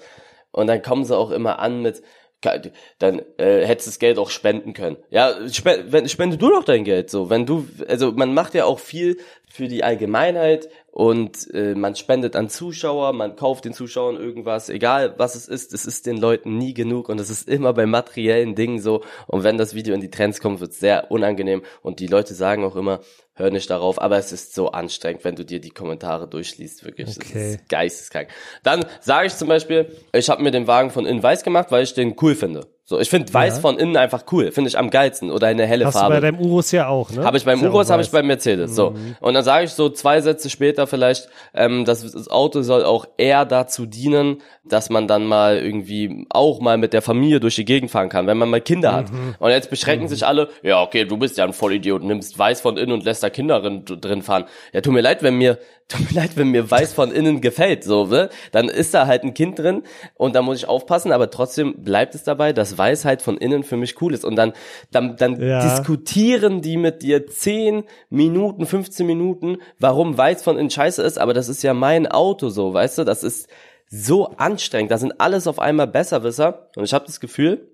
[0.51, 2.03] Und dann kommen sie auch immer an mit,
[2.41, 4.97] dann äh, hättest du das Geld auch spenden können.
[5.09, 7.29] Ja, spende, spende du doch dein Geld so.
[7.29, 9.17] Wenn du, also man macht ja auch viel
[9.51, 15.15] für die Allgemeinheit und äh, man spendet an Zuschauer, man kauft den Zuschauern irgendwas, egal
[15.17, 18.55] was es ist, es ist den Leuten nie genug und es ist immer bei materiellen
[18.55, 21.99] Dingen so und wenn das Video in die Trends kommt, wird es sehr unangenehm und
[21.99, 23.01] die Leute sagen auch immer,
[23.33, 27.09] hör nicht darauf, aber es ist so anstrengend, wenn du dir die Kommentare durchliest, wirklich.
[27.09, 27.33] Okay.
[27.33, 28.29] Das ist geisteskrank.
[28.63, 31.83] Dann sage ich zum Beispiel, ich habe mir den Wagen von innen weiß gemacht, weil
[31.83, 32.67] ich den cool finde.
[32.89, 33.61] So, ich finde weiß ja.
[33.61, 36.15] von innen einfach cool, finde ich am geilsten oder eine helle Hast Farbe.
[36.15, 37.23] Hast du bei deinem Urus ja auch, ne?
[37.23, 38.73] Habe ich beim Urus, habe ich beim Mercedes.
[38.73, 39.15] So mhm.
[39.19, 43.05] und dann sage ich so zwei Sätze später vielleicht, ähm, dass das Auto soll auch
[43.17, 47.65] eher dazu dienen, dass man dann mal irgendwie auch mal mit der Familie durch die
[47.65, 49.11] Gegend fahren kann, wenn man mal Kinder hat.
[49.11, 49.35] Mhm.
[49.37, 50.09] Und jetzt beschränken mhm.
[50.09, 53.21] sich alle, ja okay, du bist ja ein Vollidiot, nimmst weiß von innen und lässt
[53.21, 54.45] da Kinder drin, drin fahren.
[54.73, 57.83] Ja, tut mir leid, wenn mir tut mir leid, wenn mir weiß von innen gefällt,
[57.83, 58.29] so, ne?
[58.51, 59.81] Dann ist da halt ein Kind drin
[60.13, 63.63] und da muss ich aufpassen, aber trotzdem bleibt es dabei, dass weiß halt von innen
[63.63, 64.25] für mich cool ist.
[64.25, 64.53] Und dann,
[64.91, 65.61] dann, dann ja.
[65.61, 71.33] diskutieren die mit dir 10 Minuten, 15 Minuten, warum weiß von innen scheiße ist, aber
[71.33, 73.03] das ist ja mein Auto so, weißt du?
[73.03, 73.49] Das ist
[73.87, 74.91] so anstrengend.
[74.91, 76.69] Da sind alles auf einmal Besserwisser.
[76.75, 77.69] Und ich habe das Gefühl,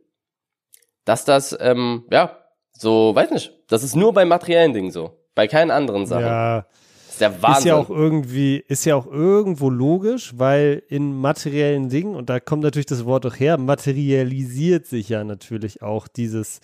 [1.06, 2.40] dass das, ähm, ja,
[2.74, 5.22] so, weiß nicht, das ist nur bei materiellen Dingen so.
[5.36, 6.26] Bei keinen anderen Sachen.
[6.26, 6.66] Ja
[7.16, 7.60] ist der Wahnsinn.
[7.60, 12.40] Ist ja auch irgendwie, ist ja auch irgendwo logisch, weil in materiellen Dingen, und da
[12.40, 16.60] kommt natürlich das Wort auch her, materialisiert sich ja natürlich auch dieses,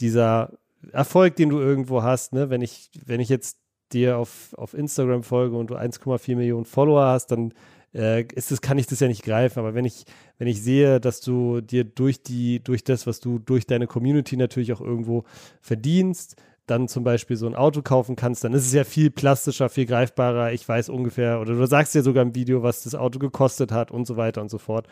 [0.00, 0.52] dieser
[0.92, 2.50] Erfolg, den du irgendwo hast, ne?
[2.50, 3.58] Wenn ich, wenn ich jetzt
[3.92, 7.54] dir auf, auf Instagram folge und du 1,4 Millionen Follower hast, dann
[7.94, 9.60] äh, ist das, kann ich das ja nicht greifen.
[9.60, 10.04] Aber wenn ich,
[10.38, 14.36] wenn ich sehe, dass du dir durch die, durch das, was du durch deine Community
[14.36, 15.22] natürlich auch irgendwo
[15.60, 16.34] verdienst,
[16.66, 19.86] dann zum Beispiel so ein Auto kaufen kannst, dann ist es ja viel plastischer, viel
[19.86, 20.52] greifbarer.
[20.52, 23.90] Ich weiß ungefähr, oder du sagst ja sogar im Video, was das Auto gekostet hat
[23.90, 24.86] und so weiter und so fort.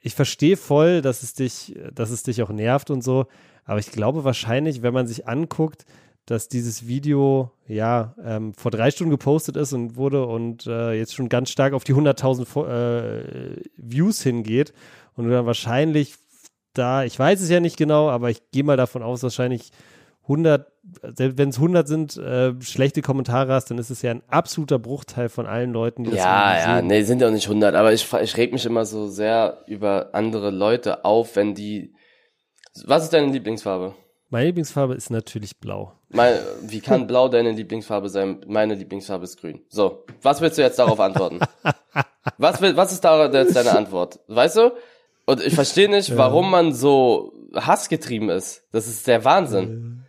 [0.00, 3.26] Ich verstehe voll, dass es dich, dass es dich auch nervt und so,
[3.64, 5.84] aber ich glaube wahrscheinlich, wenn man sich anguckt,
[6.24, 11.14] dass dieses Video ja ähm, vor drei Stunden gepostet ist und wurde und äh, jetzt
[11.14, 14.72] schon ganz stark auf die 100.000 äh, Views hingeht
[15.14, 16.14] und du dann wahrscheinlich
[16.74, 19.72] da, ich weiß es ja nicht genau, aber ich gehe mal davon aus, wahrscheinlich
[20.28, 20.70] 100,
[21.16, 24.78] selbst wenn es 100 sind, äh, schlechte Kommentare hast, dann ist es ja ein absoluter
[24.78, 26.86] Bruchteil von allen Leuten, die das Ja, ja, sehen.
[26.86, 30.10] nee, sind ja auch nicht 100, aber ich, ich reg mich immer so sehr über
[30.12, 31.94] andere Leute auf, wenn die,
[32.84, 33.94] was ist deine Lieblingsfarbe?
[34.30, 35.94] Meine Lieblingsfarbe ist natürlich blau.
[36.10, 38.44] Mein, wie kann blau deine Lieblingsfarbe sein?
[38.46, 39.62] Meine Lieblingsfarbe ist grün.
[39.70, 41.40] So, was willst du jetzt darauf antworten?
[42.38, 44.20] was, will, was ist da jetzt deine Antwort?
[44.28, 44.72] Weißt du?
[45.24, 48.64] Und ich verstehe nicht, warum man so hassgetrieben ist.
[48.72, 50.04] Das ist der Wahnsinn.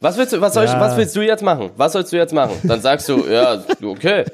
[0.00, 0.74] Was willst du, was soll ja.
[0.74, 1.70] ich, was willst du jetzt machen?
[1.76, 2.56] Was sollst du jetzt machen?
[2.62, 4.24] Dann sagst du, ja, okay.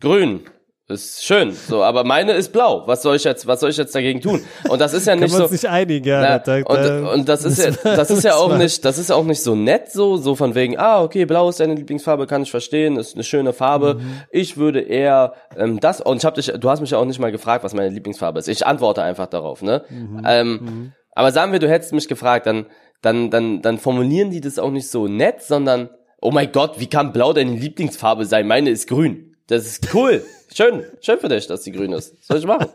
[0.00, 0.42] Grün.
[0.88, 2.86] Ist schön, so, aber meine ist blau.
[2.86, 4.44] Was soll ich jetzt, was soll ich jetzt dagegen tun?
[4.68, 5.48] Und das ist ja nicht so.
[5.48, 6.20] nicht einigen, ja.
[6.20, 9.16] Na, da, und, und das ist ja, das ist ja auch nicht, das ist ja
[9.16, 12.42] auch nicht so nett so, so von wegen, ah, okay, blau ist deine Lieblingsfarbe, kann
[12.42, 13.94] ich verstehen, ist eine schöne Farbe.
[13.94, 14.22] Mhm.
[14.30, 17.18] Ich würde eher ähm, das, und ich hab dich, du hast mich ja auch nicht
[17.18, 18.46] mal gefragt, was meine Lieblingsfarbe ist.
[18.46, 19.82] Ich antworte einfach darauf, ne?
[19.90, 20.22] Mhm.
[20.24, 20.92] Ähm, mhm.
[21.16, 22.66] Aber sagen wir, du hättest mich gefragt, dann,
[23.06, 25.90] dann, dann, dann formulieren die das auch nicht so nett, sondern,
[26.20, 28.48] oh mein Gott, wie kann blau deine Lieblingsfarbe sein?
[28.48, 29.36] Meine ist grün.
[29.46, 30.24] Das ist cool.
[30.52, 30.82] Schön.
[31.00, 32.16] Schön für dich, dass die grün ist.
[32.18, 32.66] Was soll ich machen?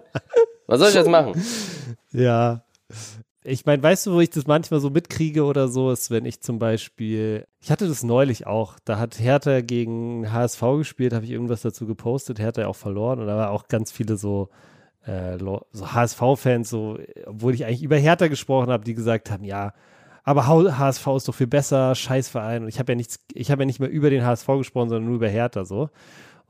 [0.67, 1.33] Was soll ich jetzt machen?
[2.13, 2.63] Ja.
[3.43, 6.39] Ich meine, weißt du, wo ich das manchmal so mitkriege oder so, ist, wenn ich
[6.39, 11.31] zum Beispiel, ich hatte das neulich auch, da hat Hertha gegen HSV gespielt, habe ich
[11.31, 14.49] irgendwas dazu gepostet, Hertha auch verloren und da war auch ganz viele so,
[15.05, 19.73] äh, so HSV-Fans, so, obwohl ich eigentlich über Hertha gesprochen habe, die gesagt haben, ja,
[20.23, 22.63] aber HSV ist doch viel besser, Scheißverein.
[22.63, 25.05] Und ich habe ja nichts, ich habe ja nicht mehr über den HSV gesprochen, sondern
[25.05, 25.89] nur über Hertha so.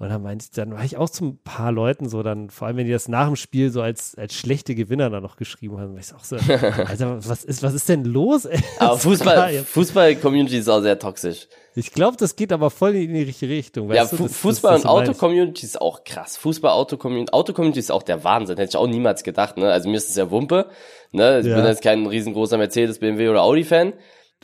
[0.02, 2.68] Und dann meinte ich, dann war ich auch zu ein paar Leuten so, dann, vor
[2.68, 5.80] allem wenn die das nach dem Spiel so als, als schlechte Gewinner dann noch geschrieben
[5.80, 6.38] haben, war ich auch so,
[6.88, 8.48] Alter, was ist, was ist denn los?
[8.80, 11.48] aber Fußball, Fußball-Community ist auch sehr toxisch.
[11.76, 13.94] Ich glaube, das geht aber voll in die richtige Richtung.
[13.94, 16.36] ja, du, das, Fußball das, das, und Auto-Community ist auch krass.
[16.36, 18.58] Fußball, Auto-Community, Auto-Community ist auch der Wahnsinn.
[18.58, 19.72] Hätte ich auch niemals gedacht, ne?
[19.72, 20.66] Also mir ist es ja Wumpe,
[21.12, 21.42] ne?
[21.42, 21.58] Ich ja.
[21.58, 23.94] bin jetzt kein riesengroßer Mercedes, BMW oder Audi-Fan.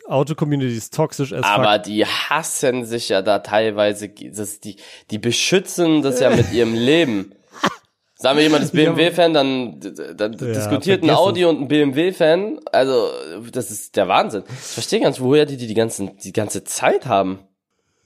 [0.06, 1.84] Auto-Community ist toxisch as Aber fuck.
[1.84, 4.78] die hassen sich ja da teilweise, das, die,
[5.12, 7.34] die beschützen das ja mit ihrem Leben.
[8.16, 9.80] Sagen wir jemand ist BMW-Fan, dann,
[10.16, 12.60] dann ja, diskutiert ein Audi und ein BMW-Fan.
[12.72, 13.10] Also,
[13.52, 14.44] das ist der Wahnsinn.
[14.50, 17.40] Ich verstehe ganz, woher die die, die, ganzen, die ganze Zeit haben.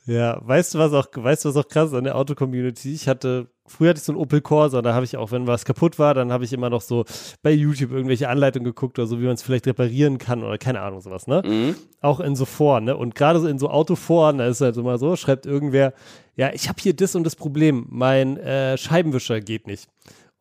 [0.05, 2.93] Ja, weißt du, was auch, weißt du, was auch krass ist an der Auto-Community?
[2.93, 5.65] Ich hatte früher hatte ich so ein Opel Corsa, da habe ich auch, wenn was
[5.65, 7.05] kaputt war, dann habe ich immer noch so
[7.41, 10.81] bei YouTube irgendwelche Anleitungen geguckt oder so, wie man es vielleicht reparieren kann oder keine
[10.81, 11.41] Ahnung, sowas, ne?
[11.45, 11.75] Mhm.
[12.01, 12.97] Auch in so Foren, ne?
[12.97, 15.93] Und gerade so in so Autoforen, da ist es halt immer so, schreibt irgendwer,
[16.35, 19.87] ja, ich habe hier das und das Problem, mein äh, Scheibenwischer geht nicht.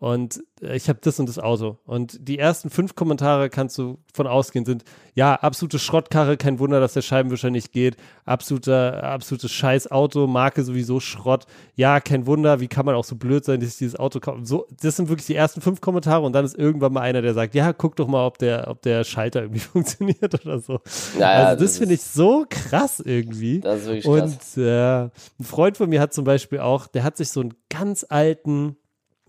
[0.00, 1.76] Und äh, ich habe das und das Auto.
[1.84, 4.82] Und die ersten fünf Kommentare kannst du von ausgehen sind,
[5.14, 11.00] ja, absolute Schrottkarre, kein Wunder, dass der Scheibenwischer nicht geht, absoluter, absolutes Scheißauto, Marke sowieso
[11.00, 14.20] Schrott, ja, kein Wunder, wie kann man auch so blöd sein, dass ich dieses Auto
[14.20, 14.46] kaufe.
[14.46, 17.34] So, das sind wirklich die ersten fünf Kommentare und dann ist irgendwann mal einer, der
[17.34, 20.80] sagt, ja, guck doch mal, ob der, ob der Schalter irgendwie funktioniert oder so.
[21.18, 23.60] Ja, also das, das finde ich so krass irgendwie.
[23.60, 24.56] Das ist wirklich krass.
[24.56, 27.52] Und äh, ein Freund von mir hat zum Beispiel auch, der hat sich so einen
[27.68, 28.76] ganz alten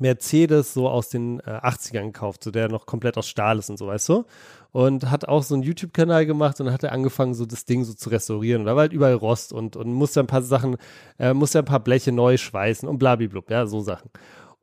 [0.02, 3.78] Mercedes so aus den äh, 80ern gekauft, so der noch komplett aus Stahl ist und
[3.78, 4.26] so, weißt du?
[4.72, 7.94] Und hat auch so einen YouTube-Kanal gemacht und hat er angefangen, so das Ding so
[7.94, 8.62] zu restaurieren.
[8.62, 10.78] Und da war halt überall Rost und, und musste ein paar Sachen,
[11.20, 14.10] äh, musste ein paar Bleche neu schweißen und blablablub, ja, so Sachen.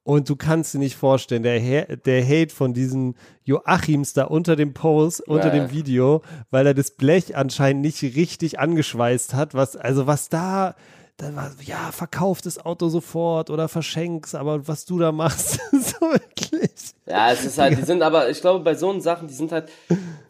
[0.08, 4.72] Und du kannst dir nicht vorstellen, der, der Hate von diesen Joachims da unter dem
[4.72, 5.60] Post, unter ja.
[5.60, 10.76] dem Video, weil er das Blech anscheinend nicht richtig angeschweißt hat, was, also was da,
[11.18, 16.00] dann war, ja, verkauf das Auto sofort oder verschenk's, aber was du da machst, so
[16.00, 16.70] wirklich.
[17.06, 19.68] Ja, es ist halt, die sind aber, ich glaube, bei so Sachen, die sind halt,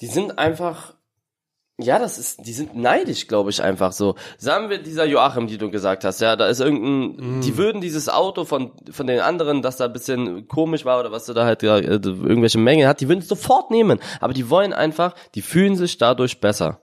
[0.01, 0.95] die sind einfach,
[1.79, 4.15] ja, das ist, die sind neidisch, glaube ich, einfach so.
[4.39, 7.41] Sagen wir dieser Joachim, die du gesagt hast, ja, da ist irgendein, mm.
[7.43, 11.13] die würden dieses Auto von, von den anderen, das da ein bisschen komisch war oder
[11.13, 14.01] was du da halt äh, irgendwelche Mengen hat, die würden es sofort nehmen.
[14.21, 16.81] Aber die wollen einfach, die fühlen sich dadurch besser.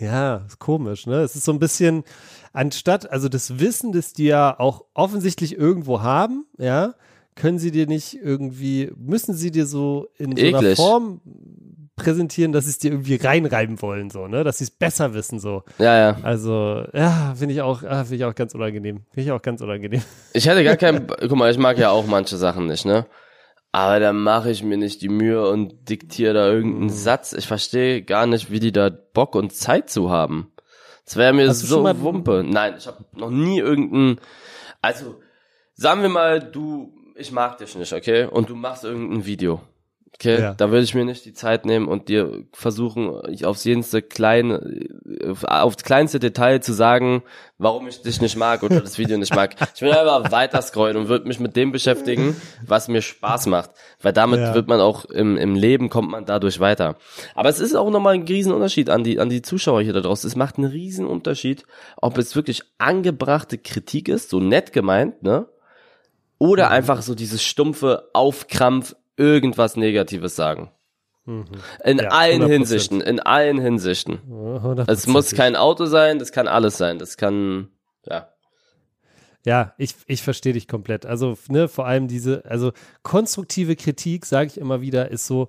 [0.00, 1.16] Ja, ist komisch, ne?
[1.20, 2.04] Es ist so ein bisschen,
[2.52, 6.94] anstatt, also das Wissen, das die ja auch offensichtlich irgendwo haben, ja,
[7.34, 11.20] können sie dir nicht irgendwie, müssen sie dir so in so einer Form
[11.96, 14.42] präsentieren, dass sie es dir irgendwie reinreiben wollen, so, ne?
[14.42, 15.64] Dass sie es besser wissen, so.
[15.78, 16.16] Ja, ja.
[16.22, 19.02] Also, ja, finde ich auch, ah, finde ich auch ganz unangenehm.
[19.10, 20.02] Finde ich auch ganz unangenehm.
[20.32, 23.06] Ich hätte gar kein, guck mal, ich mag ja auch manche Sachen nicht, ne?
[23.72, 26.90] Aber da mache ich mir nicht die Mühe und diktiere da irgendeinen mhm.
[26.90, 27.32] Satz.
[27.32, 30.52] Ich verstehe gar nicht, wie die da Bock und Zeit zu haben.
[31.04, 32.44] Das wäre mir Hast so Wumpe.
[32.46, 34.20] Nein, ich habe noch nie irgendeinen.
[34.82, 35.20] Also,
[35.74, 38.24] sagen wir mal, du, ich mag dich nicht, okay?
[38.24, 39.60] Und du machst irgendein Video.
[40.20, 40.52] Okay, ja.
[40.52, 43.08] da würde ich mir nicht die Zeit nehmen und dir versuchen,
[43.42, 44.86] aufs jenste kleine,
[45.46, 47.22] aufs kleinste Detail zu sagen,
[47.56, 49.54] warum ich dich nicht mag oder das Video nicht mag.
[49.74, 53.70] Ich will einfach weiter scrollen und würde mich mit dem beschäftigen, was mir Spaß macht.
[54.02, 54.54] Weil damit ja.
[54.54, 56.96] wird man auch im, im Leben kommt man dadurch weiter.
[57.34, 60.28] Aber es ist auch nochmal ein Riesenunterschied an die, an die Zuschauer hier da draußen.
[60.28, 61.64] Es macht einen Riesenunterschied,
[61.96, 65.46] ob es wirklich angebrachte Kritik ist, so nett gemeint, ne?
[66.36, 66.72] Oder mhm.
[66.72, 70.70] einfach so dieses stumpfe Aufkrampf, irgendwas Negatives sagen.
[71.26, 71.44] Mhm.
[71.84, 72.48] In ja, allen 100%.
[72.48, 74.18] Hinsichten, in allen Hinsichten.
[74.88, 76.98] Es muss kein Auto sein, das kann alles sein.
[76.98, 77.68] Das kann,
[78.06, 78.28] ja.
[79.46, 81.06] Ja, ich, ich verstehe dich komplett.
[81.06, 85.48] Also, ne, vor allem diese, also konstruktive Kritik, sage ich immer wieder, ist so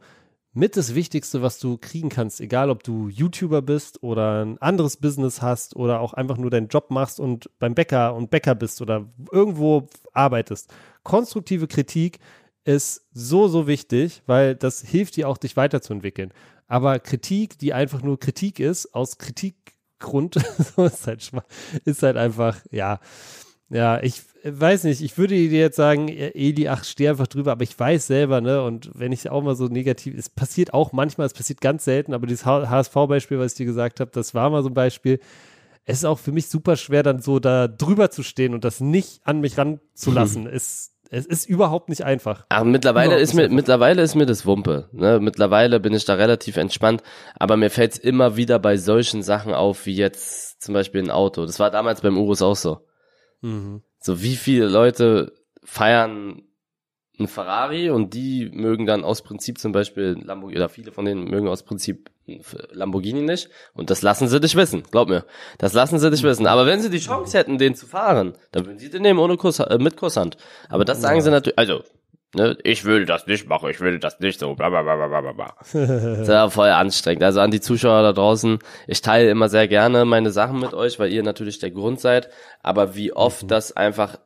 [0.54, 4.98] mit das Wichtigste, was du kriegen kannst, egal ob du YouTuber bist oder ein anderes
[4.98, 8.82] Business hast oder auch einfach nur deinen Job machst und beim Bäcker und Bäcker bist
[8.82, 10.74] oder irgendwo arbeitest.
[11.04, 12.20] Konstruktive Kritik
[12.64, 16.32] ist so, so wichtig, weil das hilft dir auch, dich weiterzuentwickeln.
[16.68, 20.36] Aber Kritik, die einfach nur Kritik ist, aus Kritikgrund,
[20.78, 21.32] ist halt,
[21.86, 23.00] ist halt einfach, ja,
[23.70, 27.64] ja, ich weiß nicht, ich würde dir jetzt sagen, Eli, ach, steh einfach drüber, aber
[27.64, 31.28] ich weiß selber, ne, und wenn ich auch mal so negativ, es passiert auch manchmal,
[31.28, 34.62] es passiert ganz selten, aber dieses HSV-Beispiel, was ich dir gesagt habe, das war mal
[34.62, 35.20] so ein Beispiel,
[35.86, 38.82] es ist auch für mich super schwer, dann so da drüber zu stehen und das
[38.82, 40.44] nicht an mich ranzulassen.
[40.44, 40.50] Mhm.
[40.54, 42.46] Es es ist überhaupt nicht einfach.
[42.48, 43.56] Ach, mittlerweile ist mir, einfach.
[43.56, 44.88] mittlerweile ist mir das Wumpe.
[44.94, 45.20] Ne?
[45.20, 47.04] Mittlerweile bin ich da relativ entspannt,
[47.38, 51.12] aber mir fällt es immer wieder bei solchen Sachen auf, wie jetzt zum Beispiel ein
[51.12, 51.46] Auto.
[51.46, 52.88] Das war damals beim Urus auch so.
[53.42, 53.84] Mhm.
[54.00, 55.34] So wie viele Leute
[55.66, 56.44] feiern
[57.22, 61.26] ein Ferrari und die mögen dann aus Prinzip zum Beispiel Lamborghini, oder viele von denen
[61.26, 62.10] mögen aus Prinzip
[62.72, 65.26] Lamborghini nicht und das lassen sie dich wissen, glaub mir.
[65.58, 66.48] Das lassen sie dich wissen.
[66.48, 69.38] Aber wenn sie die Chance hätten, den zu fahren, dann würden sie den nehmen ohne
[69.38, 70.38] Kuss, äh, mit Kusshand.
[70.70, 71.22] Aber das sagen ja.
[71.22, 71.84] sie natürlich, also,
[72.36, 75.32] ne, ich würde das nicht machen, ich würde das nicht so, bla, bla, bla, bla,
[75.32, 77.24] bla, das ist ja voll anstrengend.
[77.24, 81.00] Also an die Zuschauer da draußen, ich teile immer sehr gerne meine Sachen mit euch,
[81.00, 82.30] weil ihr natürlich der Grund seid,
[82.62, 83.48] aber wie oft mhm.
[83.48, 84.18] das einfach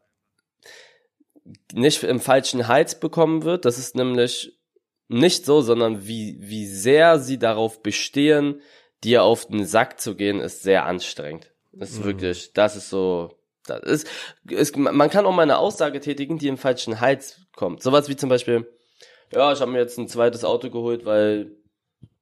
[1.75, 3.65] nicht im falschen Hals bekommen wird.
[3.65, 4.57] Das ist nämlich
[5.07, 8.61] nicht so, sondern wie, wie sehr sie darauf bestehen,
[9.03, 11.51] dir auf den Sack zu gehen, ist sehr anstrengend.
[11.73, 12.05] Das ist mhm.
[12.05, 14.07] wirklich, das ist so, das ist,
[14.49, 17.83] ist, man kann auch mal eine Aussage tätigen, die im falschen Hals kommt.
[17.83, 18.65] Sowas wie zum Beispiel,
[19.33, 21.51] ja, ich habe mir jetzt ein zweites Auto geholt, weil,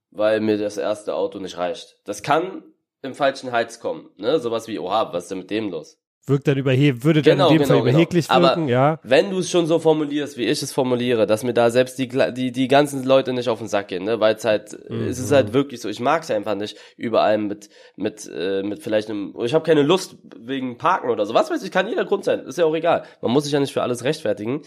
[0.09, 1.97] weil mir das erste Auto nicht reicht.
[2.05, 2.63] Das kann
[3.03, 4.39] im falschen Hals kommen, ne?
[4.39, 5.99] Sowas wie, oha, was ist denn mit dem los?
[6.25, 7.89] Wirkt dann überheb, würde genau, dann in dem genau, Fall genau.
[7.89, 8.41] überheblich genau.
[8.41, 8.99] wirken, Aber ja.
[9.03, 12.07] Wenn du es schon so formulierst, wie ich es formuliere, dass mir da selbst die,
[12.07, 15.07] die, die ganzen Leute nicht auf den Sack gehen, ne, weil es halt, mhm.
[15.07, 18.81] es ist halt wirklich so, ich mag es einfach nicht, überall mit, mit, äh, mit
[18.81, 22.05] vielleicht einem, ich habe keine Lust wegen Parken oder so, was weiß ich, kann jeder
[22.05, 23.03] Grund sein, ist ja auch egal.
[23.21, 24.61] Man muss sich ja nicht für alles rechtfertigen.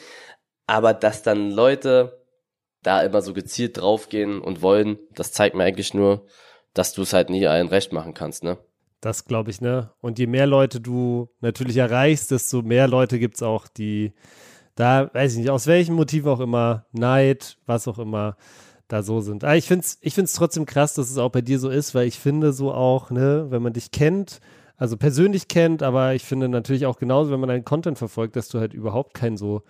[0.67, 2.27] Aber dass dann Leute
[2.83, 6.27] da immer so gezielt draufgehen und wollen, das zeigt mir eigentlich nur,
[6.75, 8.59] dass du es halt nie allen recht machen kannst, ne?
[9.01, 9.91] Das glaube ich, ne?
[10.01, 14.13] Und je mehr Leute du natürlich erreichst, desto mehr Leute gibt es auch, die
[14.75, 18.37] da, weiß ich nicht, aus welchem Motiv auch immer, Neid, was auch immer,
[18.89, 19.43] da so sind.
[19.43, 21.95] Aber ich finde es ich find's trotzdem krass, dass es auch bei dir so ist,
[21.95, 24.41] weil ich finde so auch, ne, wenn man dich kennt,
[24.77, 28.49] also persönlich kennt, aber ich finde natürlich auch genauso, wenn man deinen Content verfolgt, dass
[28.49, 29.63] du halt überhaupt kein so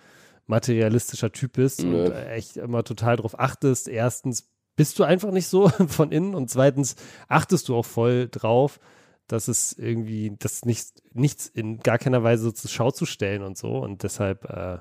[0.45, 2.05] materialistischer Typ bist Nö.
[2.05, 3.87] und echt immer total drauf achtest.
[3.87, 6.95] Erstens bist du einfach nicht so von innen und zweitens
[7.27, 8.79] achtest du auch voll drauf,
[9.27, 13.57] dass es irgendwie, das nicht, nichts in gar keiner Weise zur Schau zu stellen und
[13.57, 14.77] so und deshalb, äh,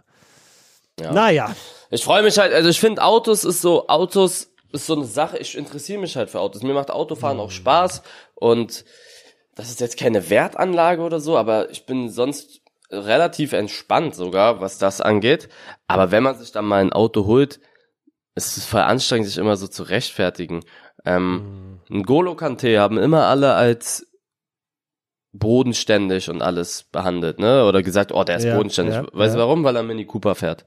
[1.01, 1.13] ja.
[1.13, 1.55] naja.
[1.91, 5.39] Ich freue mich halt, also ich finde Autos ist so, Autos ist so eine Sache,
[5.39, 6.63] ich interessiere mich halt für Autos.
[6.63, 7.43] Mir macht Autofahren mhm.
[7.43, 8.03] auch Spaß
[8.35, 8.85] und
[9.55, 14.79] das ist jetzt keine Wertanlage oder so, aber ich bin sonst relativ entspannt sogar, was
[14.79, 15.49] das angeht.
[15.89, 17.59] Aber wenn man sich dann mal ein Auto holt,
[18.35, 20.63] ist es voll anstrengend, sich immer so zu rechtfertigen.
[21.05, 21.97] Ähm, mhm.
[21.99, 24.06] Ein Golo Kante haben immer alle als
[25.39, 27.65] bodenständig und alles behandelt, ne?
[27.65, 28.95] Oder gesagt, oh, der ist ja, bodenständig.
[28.95, 29.45] Ja, weißt du ja.
[29.45, 29.65] warum?
[29.65, 30.67] Weil er Mini Cooper fährt.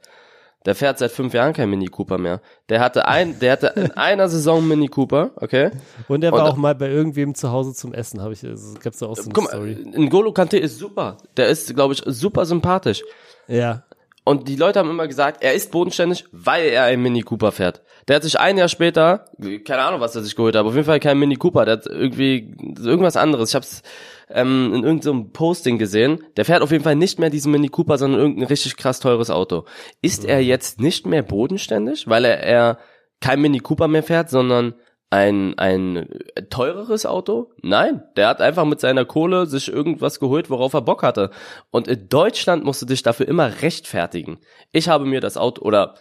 [0.65, 2.41] Der fährt seit fünf Jahren kein Mini Cooper mehr.
[2.67, 5.71] Der hatte ein, der hatte in einer Saison Mini Cooper, okay?
[6.09, 8.77] Und der war und, auch mal bei irgendwem zu Hause zum Essen, habe ich, also,
[8.79, 9.77] gab's da auch so eine guck mal, Story.
[9.95, 11.17] N'Golo Kante ist super.
[11.37, 13.03] Der ist, glaube ich, super sympathisch.
[13.47, 13.83] Ja.
[14.29, 17.81] Und die Leute haben immer gesagt, er ist bodenständig, weil er ein Mini Cooper fährt.
[18.07, 19.25] Der hat sich ein Jahr später,
[19.65, 21.77] keine Ahnung, was er sich geholt hat, aber auf jeden Fall kein Mini Cooper, der
[21.77, 23.49] hat irgendwie irgendwas anderes.
[23.49, 23.81] Ich hab's
[24.29, 26.23] ähm, in irgendeinem so Posting gesehen.
[26.37, 29.31] Der fährt auf jeden Fall nicht mehr diesen Mini Cooper, sondern irgendein richtig krass teures
[29.31, 29.65] Auto.
[30.03, 30.29] Ist mhm.
[30.29, 32.77] er jetzt nicht mehr bodenständig, weil er, er
[33.21, 34.75] kein Mini Cooper mehr fährt, sondern
[35.09, 36.07] ein, ein
[36.49, 37.51] teureres Auto?
[37.61, 41.31] Nein, der hat einfach mit seiner Kohle sich irgendwas geholt, worauf er Bock hatte.
[41.71, 44.39] Und in Deutschland musst du dich dafür immer rechtfertigen.
[44.71, 45.95] Ich habe mir das Auto, oder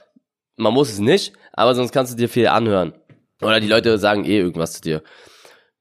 [0.57, 2.93] man muss es nicht, aber sonst kannst du dir viel anhören.
[3.41, 5.03] Oder die Leute sagen eh irgendwas zu dir.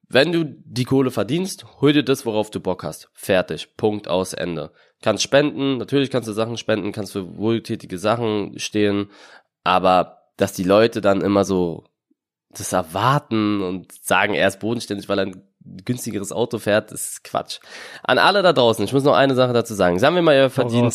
[0.10, 3.10] Wenn du die Kohle verdienst, hol dir das, worauf du Bock hast.
[3.14, 3.76] Fertig.
[3.76, 4.72] Punkt aus Ende.
[5.02, 9.10] Kannst spenden, natürlich kannst du Sachen spenden, kannst für wohltätige Sachen stehen,
[9.66, 11.84] aber dass die Leute dann immer so
[12.50, 15.44] das erwarten und sagen, er ist bodenständig, weil er ein
[15.86, 17.60] günstigeres Auto fährt, ist Quatsch.
[18.04, 20.00] An alle da draußen, ich muss noch eine Sache dazu sagen.
[20.00, 20.94] Sagen wir mal, ihr verdient,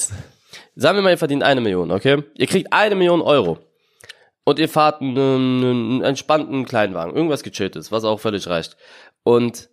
[0.77, 2.23] sagen wir mal, ihr verdient eine Million, okay?
[2.37, 3.59] Ihr kriegt eine Million Euro
[4.45, 8.77] und ihr fahrt einen, einen entspannten Kleinwagen, irgendwas gechilltes, was auch völlig reicht.
[9.23, 9.69] Und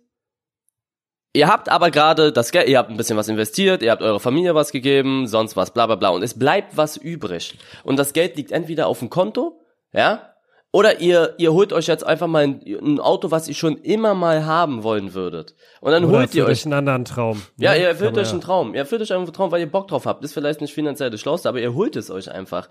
[1.32, 4.20] ihr habt aber gerade das Geld, ihr habt ein bisschen was investiert, ihr habt eurer
[4.20, 6.10] Familie was gegeben, sonst was, bla bla bla.
[6.10, 7.58] Und es bleibt was übrig.
[7.84, 9.60] Und das Geld liegt entweder auf dem Konto,
[9.92, 10.29] ja,
[10.72, 14.14] oder ihr, ihr holt euch jetzt einfach mal ein, ein, Auto, was ihr schon immer
[14.14, 15.56] mal haben wollen würdet.
[15.80, 17.42] Und dann Oder holt ihr euch einen anderen Traum.
[17.56, 17.80] Ja, ne?
[17.80, 18.74] ihr erfüllt euch einen Traum.
[18.74, 20.22] Ihr erfüllt euch einfach einen Traum, weil ihr Bock drauf habt.
[20.24, 22.68] Ist vielleicht nicht finanziell das Schlauste, aber ihr holt es euch einfach.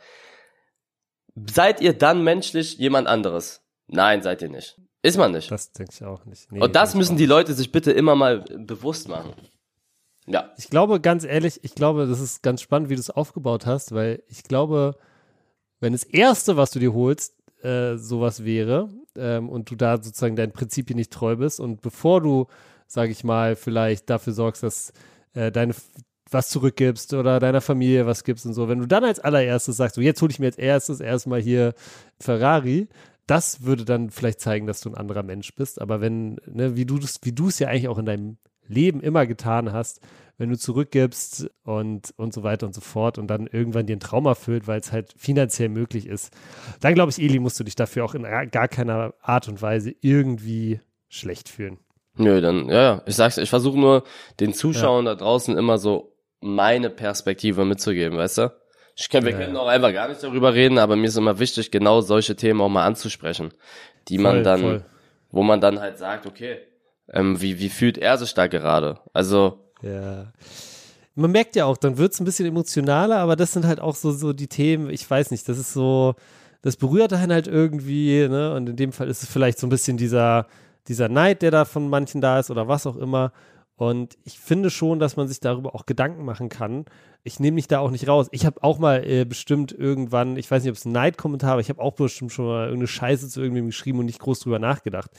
[1.49, 3.61] Seid ihr dann menschlich jemand anderes?
[3.87, 4.79] Nein, seid ihr nicht.
[5.01, 5.51] Ist man nicht.
[5.51, 6.51] Das denke ich auch nicht.
[6.51, 9.33] Nee, Und das müssen die Leute sich bitte immer mal bewusst machen.
[10.25, 10.53] Ja.
[10.57, 13.93] Ich glaube, ganz ehrlich, ich glaube, das ist ganz spannend, wie du es aufgebaut hast,
[13.93, 14.95] weil ich glaube,
[15.79, 20.35] wenn das Erste, was du dir holst, äh, sowas wäre ähm, und du da sozusagen
[20.35, 22.47] deinen Prinzipien nicht treu bist und bevor du,
[22.87, 24.93] sage ich mal, vielleicht dafür sorgst, dass
[25.33, 25.73] äh, deine
[26.31, 29.95] was zurückgibst oder deiner Familie was gibst und so, wenn du dann als allererstes sagst,
[29.95, 31.73] so jetzt hole ich mir als erstes erstmal hier
[32.19, 32.87] Ferrari,
[33.29, 35.79] das würde dann vielleicht zeigen, dass du ein anderer Mensch bist.
[35.79, 39.27] Aber wenn, ne, wie du wie du es ja eigentlich auch in deinem Leben immer
[39.27, 40.01] getan hast,
[40.39, 43.99] wenn du zurückgibst und, und so weiter und so fort und dann irgendwann dir ein
[43.99, 46.33] Traum erfüllt, weil es halt finanziell möglich ist,
[46.79, 49.93] dann glaube ich, Eli, musst du dich dafür auch in gar keiner Art und Weise
[50.01, 51.77] irgendwie schlecht fühlen.
[52.15, 53.01] Nö, dann, ja, ja.
[53.05, 54.03] Ich sag's, ich versuche nur
[54.39, 55.13] den Zuschauern ja.
[55.13, 58.53] da draußen immer so meine Perspektive mitzugeben, weißt du?
[58.95, 61.39] Ich kann, wir ja, können auch einfach gar nicht darüber reden, aber mir ist immer
[61.39, 63.53] wichtig, genau solche Themen auch mal anzusprechen,
[64.07, 64.85] die voll, man dann, voll.
[65.31, 66.59] wo man dann halt sagt, okay,
[67.11, 68.99] ähm, wie, wie fühlt er sich da gerade?
[69.11, 69.65] Also.
[69.81, 70.31] Ja.
[71.15, 74.11] Man merkt ja auch, dann wird's ein bisschen emotionaler, aber das sind halt auch so,
[74.11, 76.15] so die Themen, ich weiß nicht, das ist so,
[76.61, 78.53] das berührt einen halt irgendwie, ne?
[78.53, 80.47] Und in dem Fall ist es vielleicht so ein bisschen dieser,
[80.87, 83.31] dieser Neid, der da von manchen da ist oder was auch immer.
[83.75, 86.83] Und ich finde schon, dass man sich darüber auch Gedanken machen kann.
[87.23, 88.27] Ich nehme mich da auch nicht raus.
[88.31, 91.59] Ich habe auch mal äh, bestimmt irgendwann, ich weiß nicht, ob es ein Neid-Kommentar war,
[91.59, 94.59] ich habe auch bestimmt schon mal irgendeine Scheiße zu irgendwem geschrieben und nicht groß drüber
[94.59, 95.11] nachgedacht.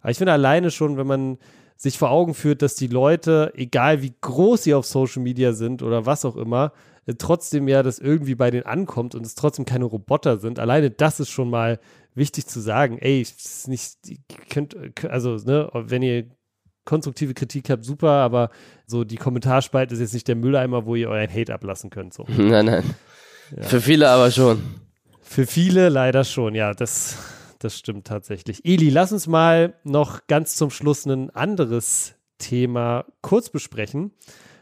[0.00, 1.38] Aber ich finde alleine schon, wenn man
[1.76, 5.82] sich vor Augen führt, dass die Leute, egal wie groß sie auf Social Media sind
[5.82, 6.72] oder was auch immer,
[7.06, 10.58] äh, trotzdem ja das irgendwie bei denen ankommt und es trotzdem keine Roboter sind.
[10.58, 11.78] Alleine das ist schon mal
[12.14, 12.98] wichtig zu sagen.
[12.98, 13.96] Ey, ist nicht,
[14.50, 16.26] könnt, also, ne, wenn ihr
[16.84, 18.50] konstruktive Kritik habt, super, aber
[18.86, 22.14] so die Kommentarspalte ist jetzt nicht der Mülleimer, wo ihr euren Hate ablassen könnt.
[22.14, 22.24] So.
[22.28, 22.94] Nein, nein.
[23.56, 23.62] Ja.
[23.62, 24.62] Für viele aber schon.
[25.20, 27.16] Für viele leider schon, ja, das,
[27.64, 28.64] das stimmt tatsächlich.
[28.64, 34.12] Eli, lass uns mal noch ganz zum Schluss ein anderes Thema kurz besprechen.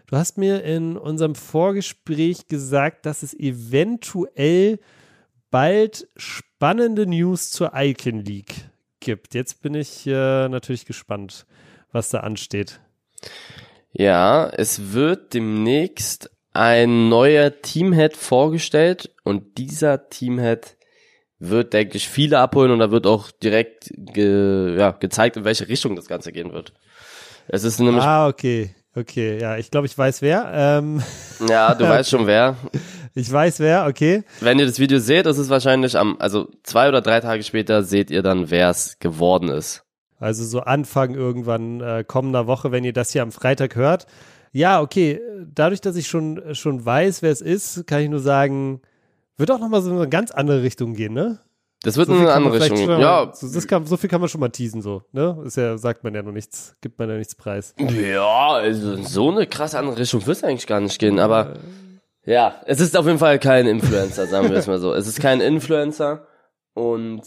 [0.06, 4.78] Du hast mir in unserem Vorgespräch gesagt, dass es eventuell
[5.50, 8.54] bald spannende News zur Icon League
[9.00, 9.34] gibt.
[9.34, 11.46] Jetzt bin ich äh, natürlich gespannt,
[11.90, 12.80] was da ansteht.
[13.92, 20.76] Ja, es wird demnächst ein neuer Teamhead vorgestellt und dieser Teamhead
[21.42, 25.68] wird, denke ich, viele abholen und da wird auch direkt ge, ja, gezeigt, in welche
[25.68, 26.72] Richtung das Ganze gehen wird.
[27.48, 28.04] Es ist nämlich.
[28.04, 28.74] Ah, okay.
[28.94, 30.50] Okay, ja, ich glaube, ich weiß wer.
[30.54, 31.02] Ähm,
[31.48, 32.56] ja, du weißt schon wer.
[33.14, 34.24] Ich weiß wer, okay.
[34.40, 37.82] Wenn ihr das Video seht, ist es wahrscheinlich am, also zwei oder drei Tage später
[37.82, 39.84] seht ihr dann, wer es geworden ist.
[40.18, 44.06] Also so Anfang irgendwann äh, kommender Woche, wenn ihr das hier am Freitag hört.
[44.52, 45.20] Ja, okay,
[45.54, 48.80] dadurch, dass ich schon, schon weiß, wer es ist, kann ich nur sagen,
[49.36, 51.40] wird auch nochmal so in eine ganz andere Richtung gehen, ne?
[51.82, 52.78] Das wird so in eine andere Richtung.
[52.78, 53.32] Schon, ja.
[53.34, 55.42] So, das kann, so viel kann man schon mal teasen, so, ne?
[55.44, 57.74] Ist ja, sagt man ja noch nichts, gibt man ja nichts preis.
[57.78, 61.54] Ja, also so eine krasse andere Richtung wird es eigentlich gar nicht gehen, aber
[62.24, 64.92] ja, es ist auf jeden Fall kein Influencer, sagen wir es mal so.
[64.94, 66.26] Es ist kein Influencer
[66.74, 67.22] und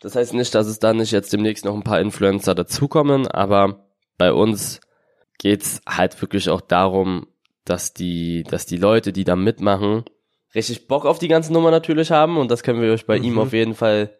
[0.00, 3.86] das heißt nicht, dass es da nicht jetzt demnächst noch ein paar Influencer dazukommen, aber
[4.16, 4.80] bei uns
[5.38, 7.26] geht's halt wirklich auch darum,
[7.66, 10.04] dass die, dass die Leute, die da mitmachen,
[10.54, 13.24] richtig Bock auf die ganze Nummer natürlich haben und das können wir euch bei mhm.
[13.24, 14.16] ihm auf jeden Fall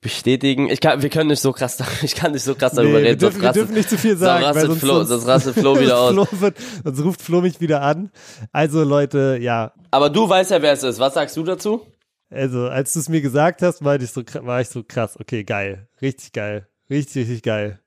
[0.00, 0.70] bestätigen.
[0.70, 3.20] Ich kann, wir können nicht so krass, ich kann nicht so krass darüber nee, reden.
[3.20, 4.44] Wir dürfen, wir dürfen nicht zu viel sagen.
[4.44, 6.12] Sonst rastet, Flo, sonst rastet Flo wieder aus.
[6.12, 8.10] Flo wird, sonst ruft Flo mich wieder an.
[8.52, 9.72] Also Leute, ja.
[9.90, 10.98] Aber du weißt ja, wer es ist.
[10.98, 11.86] Was sagst du dazu?
[12.30, 15.18] Also, als du es mir gesagt hast, war ich so, war ich so krass.
[15.18, 15.88] Okay, geil.
[16.00, 16.68] Richtig geil.
[16.88, 17.80] Richtig, richtig geil.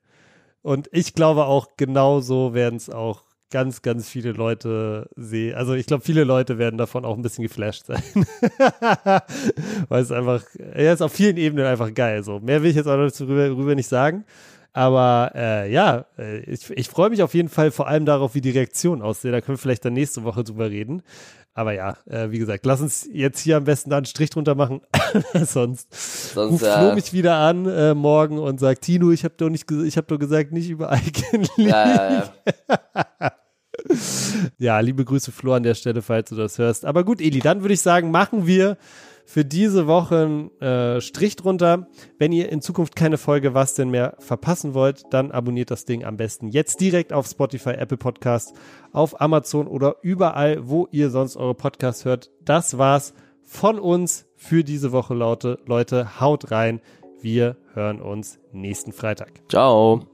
[0.60, 3.24] Und ich glaube auch, genau so werden es auch
[3.54, 5.54] ganz, ganz viele Leute sehen.
[5.54, 8.02] Also ich glaube, viele Leute werden davon auch ein bisschen geflasht sein.
[9.88, 12.24] Weil es einfach, er ist auf vielen Ebenen einfach geil.
[12.24, 14.24] So, mehr will ich jetzt auch darüber, nicht sagen.
[14.72, 18.40] Aber äh, ja, äh, ich, ich freue mich auf jeden Fall vor allem darauf, wie
[18.40, 19.32] die Reaktion aussieht.
[19.32, 21.04] Da können wir vielleicht dann nächste Woche drüber reden.
[21.56, 24.56] Aber ja, äh, wie gesagt, lass uns jetzt hier am besten da einen Strich drunter
[24.56, 24.80] machen.
[25.46, 26.64] Sonst, Sonst ruft.
[26.64, 30.08] Flo mich wieder an äh, morgen und sagt, Tino, ich habe doch nicht, ich habe
[30.08, 32.32] doch gesagt, nicht über Icon ja, ja,
[33.20, 33.32] ja.
[34.58, 36.84] ja, liebe Grüße Flo an der Stelle, falls du das hörst.
[36.84, 38.76] Aber gut, Eli, dann würde ich sagen, machen wir
[39.26, 41.88] für diese Woche einen äh, Strich drunter.
[42.18, 46.04] Wenn ihr in Zukunft keine Folge Was denn mehr verpassen wollt, dann abonniert das Ding
[46.04, 48.52] am besten jetzt direkt auf Spotify, Apple Podcasts,
[48.92, 52.30] auf Amazon oder überall, wo ihr sonst eure Podcasts hört.
[52.44, 55.58] Das war's von uns für diese Woche, Leute.
[55.66, 56.80] Leute, haut rein.
[57.20, 59.40] Wir hören uns nächsten Freitag.
[59.48, 60.13] Ciao.